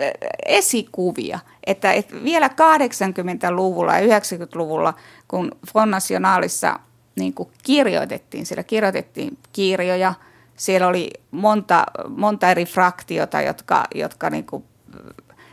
esikuvia. 0.46 1.38
Että, 1.66 1.92
että 1.92 2.14
vielä 2.24 2.48
80-luvulla 2.48 3.98
ja 3.98 4.18
90-luvulla, 4.18 4.94
kun 5.28 5.50
Front 5.72 5.90
Nationalissa 5.90 6.78
niin 7.16 7.34
kuin 7.34 7.48
kirjoitettiin, 7.62 8.46
siellä 8.46 8.62
kirjoitettiin 8.62 9.38
kirjoja, 9.52 10.14
siellä 10.56 10.86
oli 10.86 11.10
monta, 11.30 11.86
monta 12.08 12.50
eri 12.50 12.64
fraktiota, 12.64 13.40
jotka, 13.40 13.84
jotka 13.94 14.30
niin 14.30 14.44
kuin, 14.44 14.64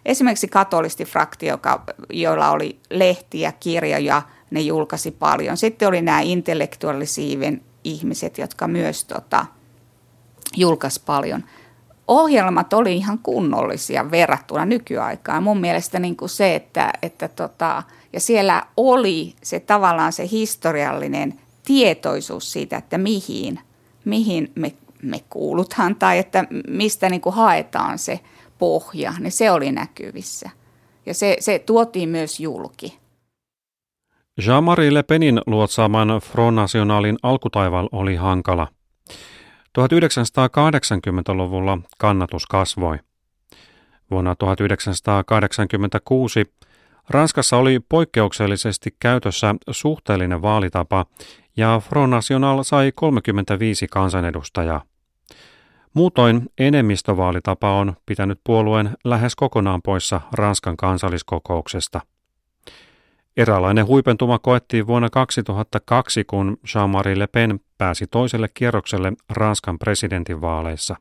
esimerkiksi 0.05 0.47
katolistifraktio, 0.47 1.53
joka, 1.53 1.83
joilla 2.09 2.51
oli 2.51 2.79
lehtiä, 2.89 3.53
kirjoja, 3.59 4.21
ne 4.51 4.59
julkaisi 4.59 5.11
paljon. 5.11 5.57
Sitten 5.57 5.87
oli 5.87 6.01
nämä 6.01 6.19
intellektuaalisiiven 6.21 7.61
ihmiset, 7.83 8.37
jotka 8.37 8.67
myös 8.67 9.05
tota, 9.05 9.45
julkaisi 10.57 11.01
paljon– 11.05 11.43
ohjelmat 12.09 12.73
oli 12.73 12.95
ihan 12.95 13.19
kunnollisia 13.19 14.11
verrattuna 14.11 14.65
nykyaikaan. 14.65 15.43
Mun 15.43 15.59
mielestä 15.59 15.99
niin 15.99 16.17
kuin 16.17 16.29
se, 16.29 16.55
että, 16.55 16.93
että 17.01 17.27
tota, 17.27 17.83
ja 18.13 18.19
siellä 18.19 18.63
oli 18.77 19.33
se 19.43 19.59
tavallaan 19.59 20.13
se 20.13 20.27
historiallinen 20.31 21.39
tietoisuus 21.69 22.51
siitä, 22.51 22.77
että 22.77 22.97
mihin, 22.97 23.59
mihin 24.05 24.51
me, 24.55 24.73
me 25.01 25.23
kuulutaan 25.29 25.95
tai 25.95 26.17
että 26.17 26.45
mistä 26.67 27.09
niin 27.09 27.21
kuin 27.21 27.35
haetaan 27.35 27.99
se 27.99 28.19
pohja, 28.57 29.13
niin 29.19 29.31
se 29.31 29.51
oli 29.51 29.71
näkyvissä. 29.71 30.49
Ja 31.05 31.13
se, 31.13 31.37
se 31.39 31.59
tuotiin 31.59 32.09
myös 32.09 32.39
julki. 32.39 32.99
Jean-Marie 34.41 34.93
Le 34.93 35.03
Penin 35.03 35.41
luotsaaman 35.45 36.07
Front 36.07 36.55
Nationalin 36.55 37.17
alkutaival 37.23 37.89
oli 37.91 38.15
hankala– 38.15 38.67
1980-luvulla 39.77 41.77
kannatus 41.97 42.45
kasvoi. 42.45 42.97
Vuonna 44.11 44.35
1986 44.35 46.45
Ranskassa 47.09 47.57
oli 47.57 47.79
poikkeuksellisesti 47.79 48.95
käytössä 48.99 49.55
suhteellinen 49.71 50.41
vaalitapa 50.41 51.05
ja 51.57 51.81
Front 51.89 52.11
National 52.11 52.63
sai 52.63 52.91
35 52.95 53.87
kansanedustajaa. 53.87 54.81
Muutoin 55.93 56.49
enemmistövaalitapa 56.57 57.71
on 57.71 57.93
pitänyt 58.05 58.39
puolueen 58.43 58.97
lähes 59.03 59.35
kokonaan 59.35 59.81
poissa 59.81 60.21
Ranskan 60.33 60.77
kansalliskokouksesta. 60.77 62.01
Eräänlainen 63.37 63.87
huipentuma 63.87 64.39
koettiin 64.39 64.87
vuonna 64.87 65.09
2002, 65.09 66.23
kun 66.23 66.57
Jean-Marie 66.75 67.19
Le 67.19 67.27
Pen 67.27 67.59
pääsi 67.77 68.07
toiselle 68.07 68.47
kierrokselle 68.53 69.13
Ranskan 69.29 69.79
presidentinvaaleissa. 69.79 70.95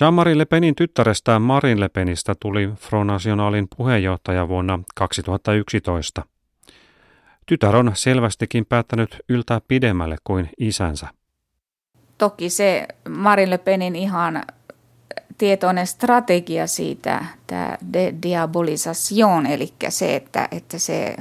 Jean-Marie 0.00 0.38
Le 0.38 0.44
Penin 0.44 0.74
tyttärestään 0.74 1.42
Marin 1.42 1.80
Le 1.80 1.88
Penistä 1.88 2.34
tuli 2.40 2.70
Front 2.76 3.06
Nationalin 3.06 3.68
puheenjohtaja 3.76 4.48
vuonna 4.48 4.78
2011. 4.94 6.24
Tytär 7.46 7.76
on 7.76 7.90
selvästikin 7.94 8.66
päättänyt 8.66 9.16
yltää 9.28 9.60
pidemmälle 9.68 10.16
kuin 10.24 10.50
isänsä. 10.58 11.06
Toki 12.18 12.50
se 12.50 12.88
Marin 13.08 13.50
Le 13.50 13.58
Penin 13.58 13.96
ihan 13.96 14.42
tietoinen 15.38 15.86
strategia 15.86 16.66
siitä, 16.66 17.24
tämä 17.46 17.78
de 17.92 18.14
diabolisation, 18.22 19.46
eli 19.46 19.72
se, 19.88 20.16
että, 20.16 20.48
että 20.50 20.78
se, 20.78 21.16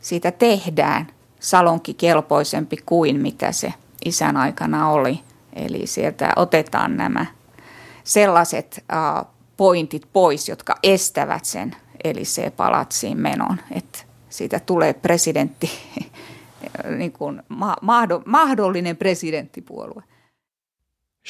siitä 0.00 0.30
tehdään 0.30 1.06
salonkikelpoisempi 1.40 2.76
kuin 2.86 3.20
mitä 3.20 3.52
se 3.52 3.74
isän 4.04 4.36
aikana 4.36 4.88
oli. 4.90 5.20
Eli 5.52 5.86
sieltä 5.86 6.32
otetaan 6.36 6.96
nämä 6.96 7.26
sellaiset 8.06 8.84
pointit 9.56 10.08
pois, 10.12 10.48
jotka 10.48 10.74
estävät 10.82 11.44
sen 11.44 11.76
Elisee 12.04 12.50
palatsiin 12.50 13.20
menon, 13.20 13.58
että 13.70 13.98
siitä 14.28 14.60
tulee 14.60 14.94
presidentti, 14.94 15.70
niin 16.98 17.12
kuin 17.12 17.42
mahdollinen 18.26 18.96
presidenttipuolue. 18.96 20.02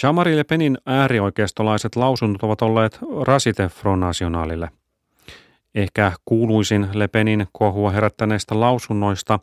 Jean-Marie 0.03 0.37
Le 0.37 0.45
Penin 0.45 0.79
äärioikeistolaiset 0.87 1.97
lausunnot 1.97 2.43
ovat 2.43 2.63
olleet 2.63 2.99
rasite 3.27 3.69
Front 3.69 4.01
Nationalille. 4.01 4.71
Ehkä 5.75 6.13
kuuluisin 6.25 6.89
Le 6.93 7.09
Penin 7.09 7.47
kohua 7.53 7.91
herättäneistä 7.91 8.61
lausunnoista 8.61 9.39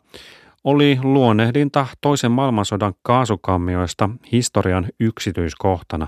oli 0.64 0.98
luonnehdinta 1.02 1.86
toisen 2.00 2.30
maailmansodan 2.30 2.94
kaasukammioista 3.02 4.10
historian 4.32 4.86
yksityiskohtana. 5.00 6.06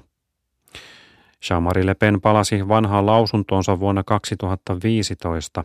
Jean-Marie 1.51 1.87
Le 1.87 1.94
Pen 1.94 2.20
palasi 2.20 2.68
vanhaan 2.68 3.07
lausuntoonsa 3.07 3.81
vuonna 3.81 4.05
2015. 4.05 5.64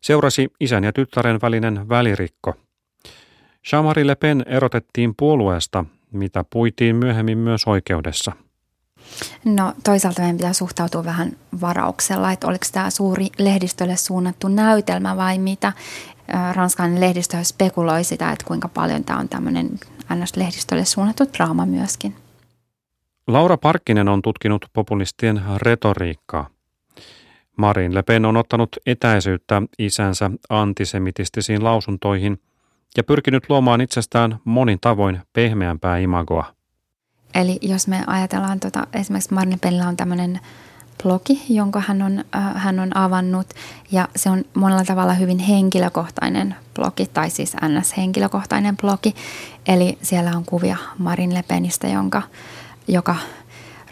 Seurasi 0.00 0.52
isän 0.60 0.84
ja 0.84 0.92
tyttären 0.92 1.40
välinen 1.42 1.88
välirikko. 1.88 2.54
Jean-Marie 3.72 4.06
Le 4.06 4.14
Pen 4.14 4.44
erotettiin 4.46 5.14
puolueesta 5.16 5.84
mitä 6.14 6.44
puitiin 6.50 6.96
myöhemmin 6.96 7.38
myös 7.38 7.66
oikeudessa. 7.66 8.32
No 9.44 9.72
toisaalta 9.84 10.20
meidän 10.20 10.36
pitää 10.36 10.52
suhtautua 10.52 11.04
vähän 11.04 11.36
varauksella, 11.60 12.32
että 12.32 12.46
oliko 12.46 12.64
tämä 12.72 12.90
suuri 12.90 13.26
lehdistölle 13.38 13.96
suunnattu 13.96 14.48
näytelmä 14.48 15.16
vai 15.16 15.38
mitä. 15.38 15.72
Ranskalainen 16.52 17.00
lehdistö 17.00 17.44
spekuloi 17.44 18.04
sitä, 18.04 18.32
että 18.32 18.46
kuinka 18.46 18.68
paljon 18.68 19.04
tämä 19.04 19.18
on 19.18 19.28
tämmöinen 19.28 19.70
NS-lehdistölle 20.14 20.84
suunnattu 20.84 21.24
draama 21.36 21.66
myöskin. 21.66 22.16
Laura 23.26 23.56
Parkkinen 23.56 24.08
on 24.08 24.22
tutkinut 24.22 24.66
populistien 24.72 25.42
retoriikkaa. 25.56 26.48
Marin 27.56 27.94
Le 27.94 28.02
Pen 28.02 28.24
on 28.24 28.36
ottanut 28.36 28.76
etäisyyttä 28.86 29.62
isänsä 29.78 30.30
antisemitistisiin 30.48 31.64
lausuntoihin 31.64 32.40
ja 32.96 33.04
pyrkinyt 33.04 33.44
luomaan 33.48 33.80
itsestään 33.80 34.38
monin 34.44 34.78
tavoin 34.80 35.20
pehmeämpää 35.32 35.98
imagoa. 35.98 36.54
Eli 37.34 37.58
jos 37.62 37.88
me 37.88 38.04
ajatellaan, 38.06 38.60
tota, 38.60 38.86
esimerkiksi 38.92 39.34
Marin 39.34 39.60
Penillä 39.60 39.88
on 39.88 39.96
tämmöinen 39.96 40.40
blogi, 41.02 41.42
jonka 41.48 41.80
hän 41.80 42.02
on, 42.02 42.24
äh, 42.36 42.54
hän 42.54 42.80
on 42.80 42.96
avannut. 42.96 43.46
Ja 43.92 44.08
se 44.16 44.30
on 44.30 44.44
monella 44.54 44.84
tavalla 44.84 45.14
hyvin 45.14 45.38
henkilökohtainen 45.38 46.54
blogi, 46.74 47.06
tai 47.06 47.30
siis 47.30 47.56
NS-henkilökohtainen 47.56 48.76
blogi. 48.76 49.14
Eli 49.66 49.98
siellä 50.02 50.30
on 50.36 50.44
kuvia 50.44 50.76
Marin 50.98 51.34
Le 51.34 51.44
Penistä, 51.48 51.88
jonka, 51.88 52.22
joka 52.88 53.16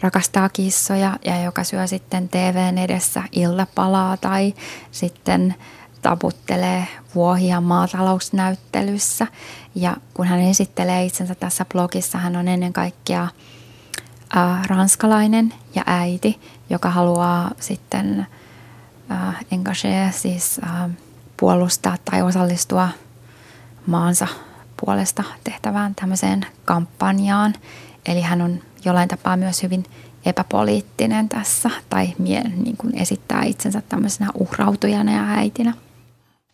rakastaa 0.01 0.49
kissoja 0.49 1.17
ja 1.25 1.43
joka 1.43 1.63
syö 1.63 1.87
sitten 1.87 2.29
TVn 2.29 2.77
edessä 2.77 3.23
iltapalaa 3.31 4.17
tai 4.17 4.53
sitten 4.91 5.55
taputtelee 6.01 6.87
vuohia 7.15 7.61
maatalousnäyttelyssä. 7.61 9.27
Ja 9.75 9.97
kun 10.13 10.27
hän 10.27 10.39
esittelee 10.39 11.05
itsensä 11.05 11.35
tässä 11.35 11.65
blogissa, 11.65 12.17
hän 12.17 12.35
on 12.35 12.47
ennen 12.47 12.73
kaikkea 12.73 13.27
äh, 14.37 14.65
ranskalainen 14.67 15.53
ja 15.75 15.83
äiti, 15.85 16.39
joka 16.69 16.89
haluaa 16.89 17.51
sitten 17.59 18.27
äh, 19.11 19.45
engagea, 19.51 20.11
siis 20.11 20.61
äh, 20.63 20.89
puolustaa 21.37 21.97
tai 22.05 22.21
osallistua 22.21 22.89
maansa 23.87 24.27
puolesta 24.85 25.23
tehtävään 25.43 25.95
tämmöiseen 25.95 26.45
kampanjaan. 26.65 27.53
Eli 28.05 28.21
hän 28.21 28.41
on 28.41 28.59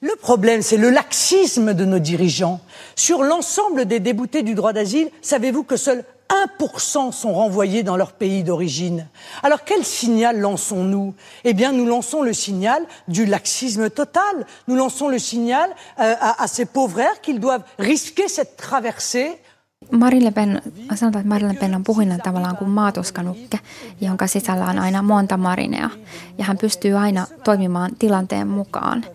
Le 0.02 0.16
problème, 0.16 0.62
c'est 0.62 0.78
le 0.78 0.90
laxisme 0.90 1.74
de 1.74 1.84
nos 1.84 2.00
dirigeants. 2.00 2.62
Sur 2.96 3.22
l'ensemble 3.22 3.86
des 3.86 4.00
déboutés 4.00 4.44
du 4.44 4.56
droit 4.56 4.72
d'asile, 4.72 5.10
savez-vous 5.22 5.64
que 5.64 5.76
seul 5.76 6.06
1% 6.60 7.12
sont 7.12 7.34
renvoyés 7.34 7.84
dans 7.84 7.98
leur 7.98 8.14
pays 8.14 8.44
d'origine? 8.44 9.08
Alors 9.44 9.66
quel 9.66 9.84
signal 9.84 10.40
lançons-nous? 10.40 11.16
Eh 11.44 11.54
bien, 11.54 11.74
nous 11.74 11.86
lançons 11.86 12.22
le 12.22 12.32
signal 12.32 12.82
du 13.10 13.26
laxisme 13.26 13.90
total. 13.90 14.46
Nous 14.70 14.76
lançons 14.76 15.10
le 15.10 15.20
signal 15.20 15.70
euh, 16.00 16.16
à, 16.20 16.48
ces 16.48 16.66
pauvres 16.66 17.02
qu'ils 17.22 17.42
doivent 17.42 17.64
risquer 17.78 18.30
cette 18.30 18.56
traversée 18.56 19.38
Marine 19.92 20.26
Le 20.26 20.32
Pen, 20.32 20.62
sanotaan, 20.96 21.22
että 21.22 21.34
Marine 21.34 21.54
Le 21.54 21.60
Pen 21.60 21.76
on 21.76 21.84
puhuinen 21.84 22.22
tavallaan 22.22 22.58
kuin 22.58 22.70
maatuskanukke, 22.70 23.60
jonka 24.02 24.28
sisällä 24.28 24.66
on 24.66 24.80
aina 24.80 25.02
monta 25.02 25.38
marinea. 25.38 25.90
Ja 26.38 26.46
hän 26.46 26.58
pystyy 26.58 26.98
aina 26.98 27.28
toimimaan 27.44 27.92
tilanteen 28.00 28.48
mukaan. 28.48 29.06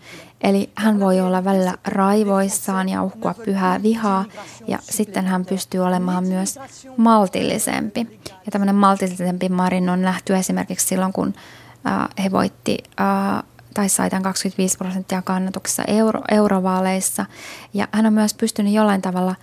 Eli 0.41 0.69
hän 0.75 0.99
voi 0.99 1.21
olla 1.21 1.43
välillä 1.43 1.77
raivoissaan 1.85 2.89
ja 2.89 3.03
uhkua 3.03 3.33
pyhää 3.33 3.83
vihaa 3.83 4.25
ja 4.67 4.79
sitten 4.81 5.25
hän 5.25 5.45
pystyy 5.45 5.79
olemaan 5.79 6.27
myös 6.27 6.59
maltillisempi. 6.97 8.19
Ja 8.45 8.51
tämmöinen 8.51 8.75
maltillisempi 8.75 9.49
Marin 9.49 9.89
on 9.89 10.01
nähty 10.01 10.35
esimerkiksi 10.35 10.87
silloin, 10.87 11.13
kun 11.13 11.33
äh, 11.87 12.23
he 12.23 12.31
voitti 12.31 12.77
äh, 13.01 13.43
tai 13.73 13.89
sai 13.89 14.09
tämän 14.09 14.23
25 14.23 14.77
prosenttia 14.77 15.21
kannatuksessa 15.21 15.83
euro, 15.87 16.21
eurovaaleissa. 16.31 17.25
Ja 17.73 17.87
hän 17.91 18.05
on 18.05 18.13
myös 18.13 18.33
pystynyt 18.33 18.73
jollain 18.73 19.01
tavalla 19.01 19.35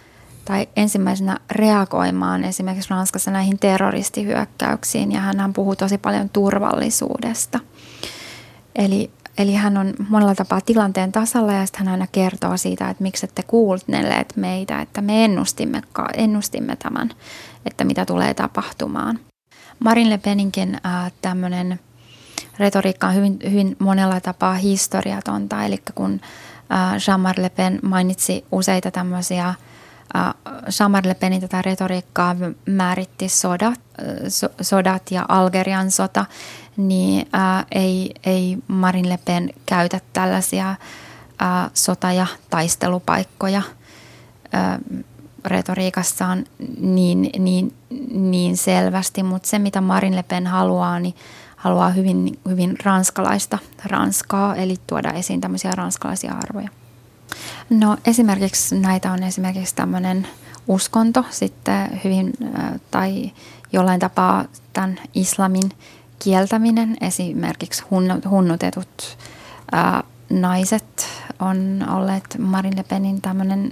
tai 0.44 0.68
ensimmäisenä 0.76 1.38
reagoimaan 1.50 2.44
esimerkiksi 2.44 2.90
Ranskassa 2.90 3.30
näihin 3.30 3.58
terroristihyökkäyksiin 3.58 5.12
ja 5.12 5.20
hän 5.20 5.52
puhuu 5.52 5.76
tosi 5.76 5.98
paljon 5.98 6.28
turvallisuudesta. 6.28 7.60
Eli 8.76 9.10
Eli 9.38 9.54
hän 9.54 9.76
on 9.76 9.94
monella 10.08 10.34
tapaa 10.34 10.60
tilanteen 10.60 11.12
tasalla 11.12 11.52
ja 11.52 11.66
sitten 11.66 11.78
hän 11.86 11.92
aina 11.92 12.06
kertoo 12.12 12.56
siitä, 12.56 12.90
että 12.90 13.02
miksi 13.02 13.26
ette 13.26 13.42
kuulleet 13.42 14.32
meitä, 14.36 14.80
että 14.80 15.00
me 15.00 15.24
ennustimme, 15.24 15.82
ennustimme 16.14 16.76
tämän, 16.76 17.10
että 17.66 17.84
mitä 17.84 18.06
tulee 18.06 18.34
tapahtumaan. 18.34 19.18
Marin 19.78 20.10
Le 20.10 20.18
Peninkin 20.18 20.80
äh, 20.86 21.12
tämmöinen 21.22 21.80
retoriikka 22.58 23.06
on 23.06 23.14
hyvin, 23.14 23.38
hyvin 23.50 23.76
monella 23.78 24.20
tapaa 24.20 24.54
historiatonta, 24.54 25.64
eli 25.64 25.82
kun 25.94 26.20
äh, 26.72 26.94
Jean-Marie 26.94 27.42
Le 27.42 27.50
Pen 27.50 27.78
mainitsi 27.82 28.44
useita 28.52 28.90
tämmöisiä 28.90 29.48
äh, 29.48 29.56
Jean-Marie 30.78 31.08
Le 31.08 31.14
Penin 31.14 31.40
tätä 31.40 31.62
retoriikkaa 31.62 32.36
määritti 32.66 33.28
sodat, 33.28 33.80
so, 34.28 34.48
sodat 34.60 35.10
ja 35.10 35.24
Algerian 35.28 35.90
sota– 35.90 36.26
niin 36.76 37.28
ää, 37.32 37.64
ei, 37.72 38.14
ei 38.24 38.58
Marin 38.68 39.08
Le 39.08 39.18
Pen 39.24 39.50
käytä 39.66 40.00
tällaisia 40.12 40.74
ää, 41.38 41.70
sota- 41.74 42.12
ja 42.12 42.26
taistelupaikkoja 42.50 43.62
ää, 44.52 44.78
retoriikassaan 45.44 46.44
niin, 46.78 47.30
niin, 47.38 47.74
niin 48.10 48.56
selvästi, 48.56 49.22
mutta 49.22 49.48
se 49.48 49.58
mitä 49.58 49.80
Marin 49.80 50.16
Le 50.16 50.22
Pen 50.22 50.46
haluaa, 50.46 50.98
niin 50.98 51.14
haluaa 51.56 51.90
hyvin, 51.90 52.38
hyvin 52.48 52.76
ranskalaista 52.84 53.58
Ranskaa, 53.84 54.56
eli 54.56 54.76
tuoda 54.86 55.12
esiin 55.12 55.40
tämmöisiä 55.40 55.70
ranskalaisia 55.70 56.32
arvoja. 56.32 56.68
No 57.70 57.96
esimerkiksi 58.06 58.78
näitä 58.78 59.12
on 59.12 59.22
esimerkiksi 59.22 59.74
tämmöinen 59.74 60.26
uskonto 60.68 61.24
sitten 61.30 62.00
hyvin 62.04 62.32
tai 62.90 63.32
jollain 63.72 64.00
tapaa 64.00 64.44
tämän 64.72 65.00
islamin 65.14 65.70
kieltäminen, 66.18 66.96
esimerkiksi 67.00 67.82
hunnutetut 68.30 69.18
ää, 69.72 70.04
naiset 70.30 71.08
on 71.40 71.86
olleet 71.90 72.36
Marine 72.38 72.76
Le 72.76 72.82
Penin 72.82 73.20
tämmöinen, 73.20 73.70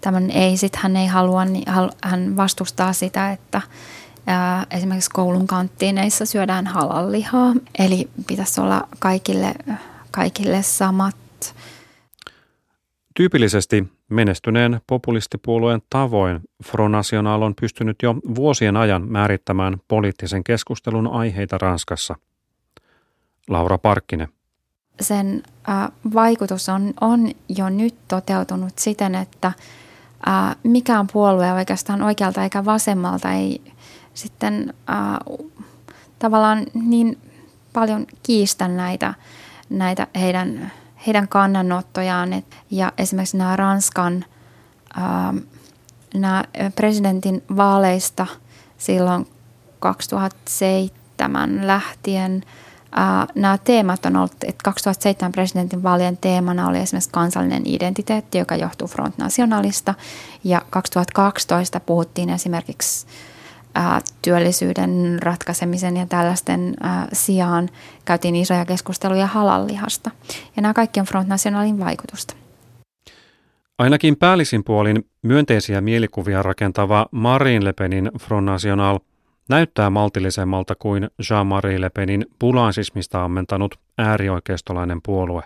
tämmöinen 0.00 0.30
ei, 0.30 0.56
sit 0.56 0.76
hän 0.76 0.96
ei 0.96 1.06
halua, 1.06 1.44
niin 1.44 1.64
hän 2.02 2.36
vastustaa 2.36 2.92
sitä, 2.92 3.32
että 3.32 3.62
ää, 4.26 4.66
esimerkiksi 4.70 5.10
koulun 5.10 5.46
kanttiineissa 5.46 6.26
syödään 6.26 6.66
halallihaa, 6.66 7.54
eli 7.78 8.10
pitäisi 8.26 8.60
olla 8.60 8.88
kaikille, 8.98 9.54
kaikille 10.10 10.62
samat. 10.62 11.25
Tyypillisesti 13.16 13.84
Menestyneen 14.08 14.80
populistipuolueen 14.86 15.82
tavoin 15.90 16.40
Front 16.64 16.92
National 16.92 17.42
on 17.42 17.54
pystynyt 17.60 17.96
jo 18.02 18.14
vuosien 18.34 18.76
ajan 18.76 19.08
määrittämään 19.08 19.76
poliittisen 19.88 20.44
keskustelun 20.44 21.06
aiheita 21.06 21.58
Ranskassa. 21.58 22.16
Laura 23.48 23.78
Parkkinen. 23.78 24.28
Sen 25.00 25.42
äh, 25.68 25.88
vaikutus 26.14 26.68
on, 26.68 26.94
on 27.00 27.30
jo 27.48 27.68
nyt 27.68 27.94
toteutunut 28.08 28.78
siten, 28.78 29.14
että 29.14 29.52
äh, 30.28 30.56
mikään 30.62 31.06
puolue 31.12 31.52
oikeastaan 31.52 32.02
oikealta 32.02 32.42
eikä 32.42 32.64
vasemmalta 32.64 33.32
ei 33.32 33.60
sitten 34.14 34.74
äh, 34.90 35.38
tavallaan 36.18 36.66
niin 36.74 37.18
paljon 37.72 38.06
kiistä 38.22 38.68
näitä, 38.68 39.14
näitä 39.70 40.06
heidän 40.20 40.72
heidän 41.06 41.28
kannanottojaan. 41.28 42.42
Ja 42.70 42.92
esimerkiksi 42.98 43.36
nämä 43.36 43.56
Ranskan 43.56 44.24
ää, 44.96 45.34
nämä 46.14 46.44
presidentin 46.76 47.42
vaaleista 47.56 48.26
silloin 48.78 49.26
2007 49.80 51.66
lähtien 51.66 52.42
ää, 52.92 53.26
nämä 53.34 53.58
teemat 53.58 54.06
on 54.06 54.16
ollut, 54.16 54.32
että 54.32 54.64
2007 54.64 55.32
presidentin 55.32 55.82
vaalien 55.82 56.16
teemana 56.16 56.68
oli 56.68 56.78
esimerkiksi 56.78 57.10
kansallinen 57.10 57.62
identiteetti, 57.66 58.38
joka 58.38 58.56
johtuu 58.56 58.88
Front 58.88 59.18
Nationalista. 59.18 59.94
Ja 60.44 60.62
2012 60.70 61.80
puhuttiin 61.80 62.30
esimerkiksi 62.30 63.06
työllisyyden 64.22 65.18
ratkaisemisen 65.22 65.96
ja 65.96 66.06
tällaisten 66.06 66.76
sijaan 67.12 67.68
käytiin 68.04 68.36
isoja 68.36 68.64
keskusteluja 68.64 69.26
halallihasta. 69.26 70.10
Ja 70.56 70.62
nämä 70.62 70.74
kaikki 70.74 71.00
on 71.00 71.06
Front 71.06 71.28
Nationalin 71.28 71.78
vaikutusta. 71.78 72.34
Ainakin 73.78 74.16
päällisin 74.16 74.64
puolin 74.64 75.06
myönteisiä 75.22 75.80
mielikuvia 75.80 76.42
rakentava 76.42 77.06
Marine 77.10 77.64
Le 77.64 77.72
Penin 77.72 78.10
Front 78.20 78.46
National 78.46 78.98
näyttää 79.48 79.90
maltillisemmalta 79.90 80.74
kuin 80.74 81.10
Jean-Marie 81.30 81.80
Le 81.80 81.90
Penin 81.90 82.26
pulansismista 82.38 83.24
ammentanut 83.24 83.78
äärioikeistolainen 83.98 85.00
puolue. 85.02 85.42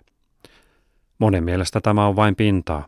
Monen 1.18 1.44
mielestä 1.44 1.80
tämä 1.80 2.06
on 2.06 2.16
vain 2.16 2.36
pintaa. 2.36 2.86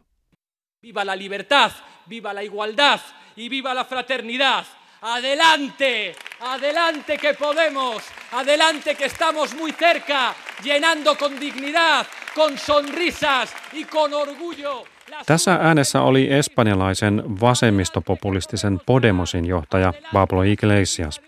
Viva 0.83 1.07
la 1.07 1.19
libertad, 1.19 1.71
viva 2.09 2.35
la 2.35 2.41
igualdad 2.41 3.01
y 3.37 3.51
viva 3.51 3.75
la 3.75 3.85
fraternidad! 3.85 4.65
Adelante, 5.03 6.15
Adelante 6.43 7.19
que 7.19 7.35
podemos, 7.35 8.03
adelante 8.33 8.95
que 8.97 9.05
estamos 9.05 9.55
muy 9.55 9.73
cerca, 9.73 10.35
llenando 10.65 11.15
con 11.17 11.41
dignidad, 11.41 12.07
con 12.35 12.59
sonrisas 12.59 13.55
y 13.73 13.85
con 13.85 14.15
orgullo. 14.15 14.87
Tässä 15.27 15.59
äänessä 15.61 16.01
oli 16.01 16.33
espanjalaisen 16.33 17.41
vasemmistopopulistisen 17.41 18.81
Podemosin 18.87 19.47
johtaja 19.47 19.93
Pablo 20.13 20.43
Iglesias. 20.43 21.21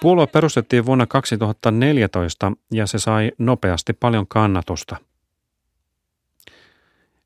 Puolue 0.00 0.26
perustettiin 0.26 0.86
vuonna 0.86 1.06
2014 1.06 2.52
ja 2.70 2.86
se 2.86 2.98
sai 2.98 3.32
nopeasti 3.38 3.92
paljon 3.92 4.26
kannatusta. 4.28 4.96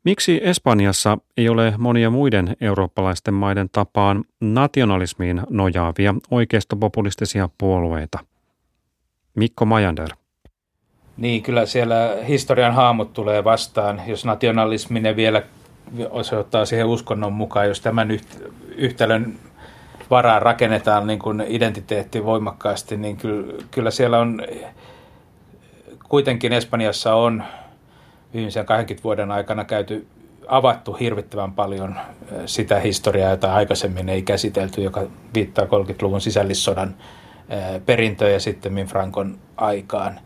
Miksi 0.06 0.40
Espanjassa 0.44 1.18
ei 1.36 1.48
ole 1.48 1.74
monia 1.78 2.10
muiden 2.10 2.56
eurooppalaisten 2.60 3.34
maiden 3.34 3.68
tapaan 3.72 4.24
nationalismiin 4.40 5.42
nojaavia 5.50 6.14
oikeistopopulistisia 6.30 7.48
puolueita? 7.58 8.18
Mikko 9.34 9.64
Majander. 9.64 10.08
Niin, 11.16 11.42
kyllä 11.42 11.66
siellä 11.66 12.16
historian 12.28 12.74
haamut 12.74 13.12
tulee 13.12 13.44
vastaan, 13.44 14.02
jos 14.06 14.24
nationalisminen 14.24 15.16
vielä 15.16 15.42
osoittaa 16.10 16.64
siihen 16.64 16.86
uskonnon 16.86 17.32
mukaan, 17.32 17.68
jos 17.68 17.80
tämän 17.80 18.08
yhtälön 18.76 19.38
varaan 20.10 20.42
rakennetaan 20.42 21.06
niin 21.06 21.18
kuin 21.18 21.44
identiteetti 21.48 22.24
voimakkaasti, 22.24 22.96
niin 22.96 23.16
kyllä, 23.16 23.62
kyllä 23.70 23.90
siellä 23.90 24.18
on, 24.18 24.42
kuitenkin 26.08 26.52
Espanjassa 26.52 27.14
on 27.14 27.42
viimeisen 28.36 28.66
20 28.66 29.04
vuoden 29.04 29.30
aikana 29.30 29.64
käyty 29.64 30.06
avattu 30.46 30.92
hirvittävän 30.92 31.52
paljon 31.52 31.94
sitä 32.46 32.80
historiaa, 32.80 33.30
jota 33.30 33.54
aikaisemmin 33.54 34.08
ei 34.08 34.22
käsitelty, 34.22 34.82
joka 34.82 35.02
viittaa 35.34 35.64
30-luvun 35.64 36.20
sisällissodan 36.20 36.94
perintöön 37.86 38.32
ja 38.32 38.40
sitten 38.40 38.86
Frankon 38.86 39.38
aikaan. 39.56 40.20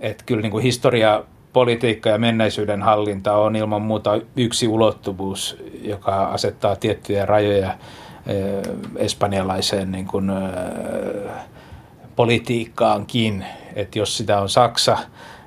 Että 0.00 0.24
kyllä 0.26 0.42
niin 0.42 0.50
kuin 0.50 0.62
historia, 0.62 1.24
politiikka 1.52 2.10
ja 2.10 2.18
menneisyyden 2.18 2.82
hallinta 2.82 3.36
on 3.36 3.56
ilman 3.56 3.82
muuta 3.82 4.20
yksi 4.36 4.68
ulottuvuus, 4.68 5.56
joka 5.82 6.24
asettaa 6.24 6.76
tiettyjä 6.76 7.26
rajoja 7.26 7.74
espanjalaiseen 8.96 9.92
niin 9.92 10.06
kuin, 10.06 10.30
politiikkaankin. 12.16 13.44
Että 13.76 13.98
jos 13.98 14.16
sitä 14.16 14.40
on 14.40 14.48
Saksa, 14.48 14.98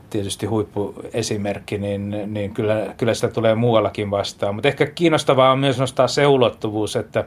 tietysti 0.09 0.45
huippuesimerkki, 0.45 1.77
niin, 1.77 2.33
niin 2.33 2.53
kyllä, 2.53 2.93
kyllä 2.97 3.13
sitä 3.13 3.27
tulee 3.27 3.55
muuallakin 3.55 4.11
vastaan. 4.11 4.55
Mutta 4.55 4.67
ehkä 4.67 4.85
kiinnostavaa 4.85 5.51
on 5.51 5.59
myös 5.59 5.79
nostaa 5.79 6.07
se 6.07 6.27
ulottuvuus, 6.27 6.95
että, 6.95 7.25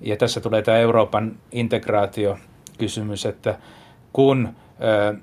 ja 0.00 0.16
tässä 0.16 0.40
tulee 0.40 0.62
tämä 0.62 0.78
Euroopan 0.78 1.36
integraatiokysymys, 1.52 3.26
että 3.26 3.58
kun 4.12 4.48
ö, 4.82 5.16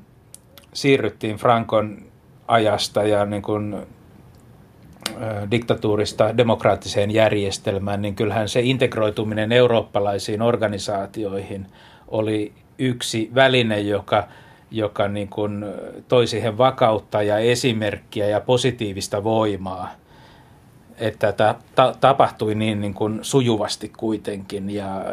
siirryttiin 0.74 1.36
Frankon 1.36 1.98
ajasta 2.48 3.04
ja 3.04 3.26
niin 3.26 3.42
kun, 3.42 3.88
ö, 5.22 5.48
diktatuurista 5.52 6.38
demokraattiseen 6.38 7.12
järjestelmään, 7.12 8.02
niin 8.02 8.16
kyllähän 8.16 8.50
se 8.50 8.62
integroituminen 8.62 9.52
eurooppalaisiin 9.52 10.42
organisaatioihin 10.42 11.66
oli 12.08 12.54
yksi 12.78 13.32
väline, 13.36 13.80
joka– 13.80 14.28
joka 14.72 15.08
niin 15.08 15.28
kuin 15.28 15.66
toi 16.08 16.28
siihen 16.28 16.58
vakautta 16.58 17.22
ja 17.24 17.38
esimerkkiä 17.38 18.28
ja 18.28 18.42
positiivista 18.42 19.24
voimaa. 19.24 19.92
Että 20.98 21.32
tämä 21.32 21.56
ta- 21.76 21.96
tapahtui 22.02 22.56
niin, 22.56 22.82
niin 22.82 22.94
kuin 22.94 23.20
sujuvasti 23.22 23.92
kuitenkin 23.98 24.70
ja 24.70 25.06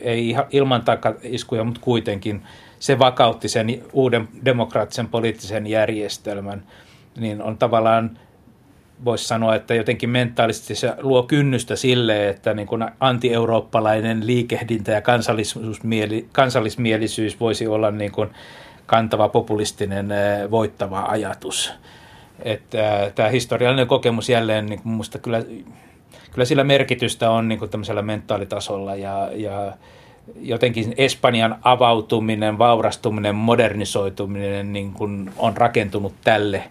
ei 0.00 0.36
ilman 0.50 0.82
takaiskuja, 0.82 1.64
mutta 1.64 1.80
kuitenkin 1.80 2.42
se 2.78 2.98
vakautti 2.98 3.48
sen 3.48 3.82
uuden 3.92 4.28
demokraattisen 4.44 5.08
poliittisen 5.08 5.66
järjestelmän, 5.66 6.62
niin 7.16 7.42
on 7.42 7.58
tavallaan 7.58 8.18
voisi 9.04 9.24
sanoa, 9.24 9.54
että 9.54 9.74
jotenkin 9.74 10.10
mentaalisesti 10.10 10.74
se 10.74 10.94
luo 11.00 11.22
kynnystä 11.22 11.76
sille, 11.76 12.28
että 12.28 12.54
niin 12.54 12.68
kuin 12.68 12.86
anti-eurooppalainen 13.00 14.26
liikehdintä 14.26 14.92
ja 14.92 15.02
kansallismielisyys 16.32 17.40
voisi 17.40 17.66
olla 17.66 17.90
niin 17.90 18.12
kuin 18.12 18.30
kantava 18.86 19.28
populistinen 19.28 20.12
eh, 20.12 20.50
voittava 20.50 21.04
ajatus. 21.08 21.72
Että 22.42 23.04
eh, 23.04 23.12
tämä 23.12 23.28
historiallinen 23.28 23.86
kokemus 23.86 24.28
jälleen 24.28 24.66
niin 24.66 24.82
kuin 24.82 24.92
musta 24.92 25.18
kyllä, 25.18 25.42
kyllä 26.32 26.44
sillä 26.44 26.64
merkitystä 26.64 27.30
on 27.30 27.48
niin 27.48 27.58
kuin 27.58 27.70
tämmöisellä 27.70 28.02
mentaalitasolla 28.02 28.94
ja, 28.96 29.30
ja 29.34 29.72
jotenkin 30.40 30.94
Espanjan 30.96 31.58
avautuminen, 31.62 32.58
vaurastuminen, 32.58 33.34
modernisoituminen 33.34 34.72
niin 34.72 34.92
kuin 34.92 35.30
on 35.36 35.56
rakentunut 35.56 36.14
tälle 36.24 36.64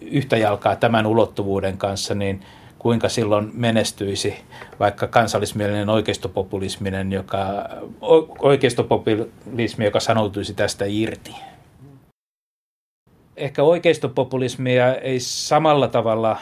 yhtä 0.00 0.36
jalkaa 0.36 0.76
tämän 0.76 1.06
ulottuvuuden 1.06 1.78
kanssa, 1.78 2.14
niin 2.14 2.40
kuinka 2.78 3.08
silloin 3.08 3.50
menestyisi 3.54 4.36
vaikka 4.80 5.06
kansallismielinen 5.06 5.88
oikeistopopulisminen, 5.88 7.12
joka, 7.12 7.68
oikeistopopulismi, 8.38 9.84
joka 9.84 10.00
sanoutuisi 10.00 10.54
tästä 10.54 10.84
irti. 10.88 11.34
Ehkä 13.36 13.62
oikeistopopulismia 13.62 14.94
ei 14.94 15.20
samalla 15.20 15.88
tavalla 15.88 16.38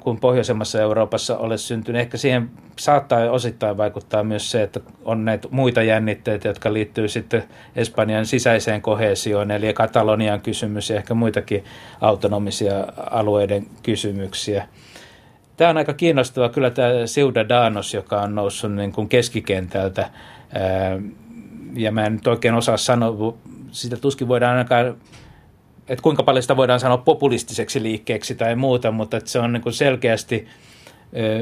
kuin 0.00 0.20
pohjoisemmassa 0.20 0.80
Euroopassa 0.80 1.38
ole 1.38 1.58
syntynyt. 1.58 2.00
Ehkä 2.00 2.16
siihen 2.16 2.50
saattaa 2.78 3.30
osittain 3.30 3.76
vaikuttaa 3.76 4.24
myös 4.24 4.50
se, 4.50 4.62
että 4.62 4.80
on 5.04 5.24
näitä 5.24 5.48
muita 5.50 5.82
jännitteitä, 5.82 6.48
jotka 6.48 6.72
liittyy 6.72 7.08
sitten 7.08 7.44
Espanjan 7.76 8.26
sisäiseen 8.26 8.82
kohesioon, 8.82 9.50
eli 9.50 9.74
Katalonian 9.74 10.40
kysymys 10.40 10.90
ja 10.90 10.96
ehkä 10.96 11.14
muitakin 11.14 11.64
autonomisia 12.00 12.86
alueiden 13.10 13.66
kysymyksiä. 13.82 14.68
Tämä 15.56 15.70
on 15.70 15.76
aika 15.76 15.94
kiinnostava 15.94 16.48
kyllä 16.48 16.70
tämä 16.70 16.88
Danos, 17.48 17.94
joka 17.94 18.20
on 18.20 18.34
noussut 18.34 18.74
niin 18.74 18.92
kuin 18.92 19.08
keskikentältä. 19.08 20.10
Ja 21.74 21.92
mä 21.92 22.04
en 22.06 22.12
nyt 22.12 22.26
oikein 22.26 22.54
osaa 22.54 22.76
sanoa, 22.76 23.36
sitä 23.70 23.96
tuskin 23.96 24.28
voidaan 24.28 24.56
ainakaan 24.56 24.96
että 25.88 26.02
kuinka 26.02 26.22
paljon 26.22 26.42
sitä 26.42 26.56
voidaan 26.56 26.80
sanoa 26.80 26.98
populistiseksi 26.98 27.82
liikkeeksi 27.82 28.34
tai 28.34 28.56
muuta, 28.56 28.90
mutta 28.90 29.16
että 29.16 29.30
se 29.30 29.38
on 29.38 29.52
niin 29.52 29.62
kuin 29.62 29.72
selkeästi 29.72 30.48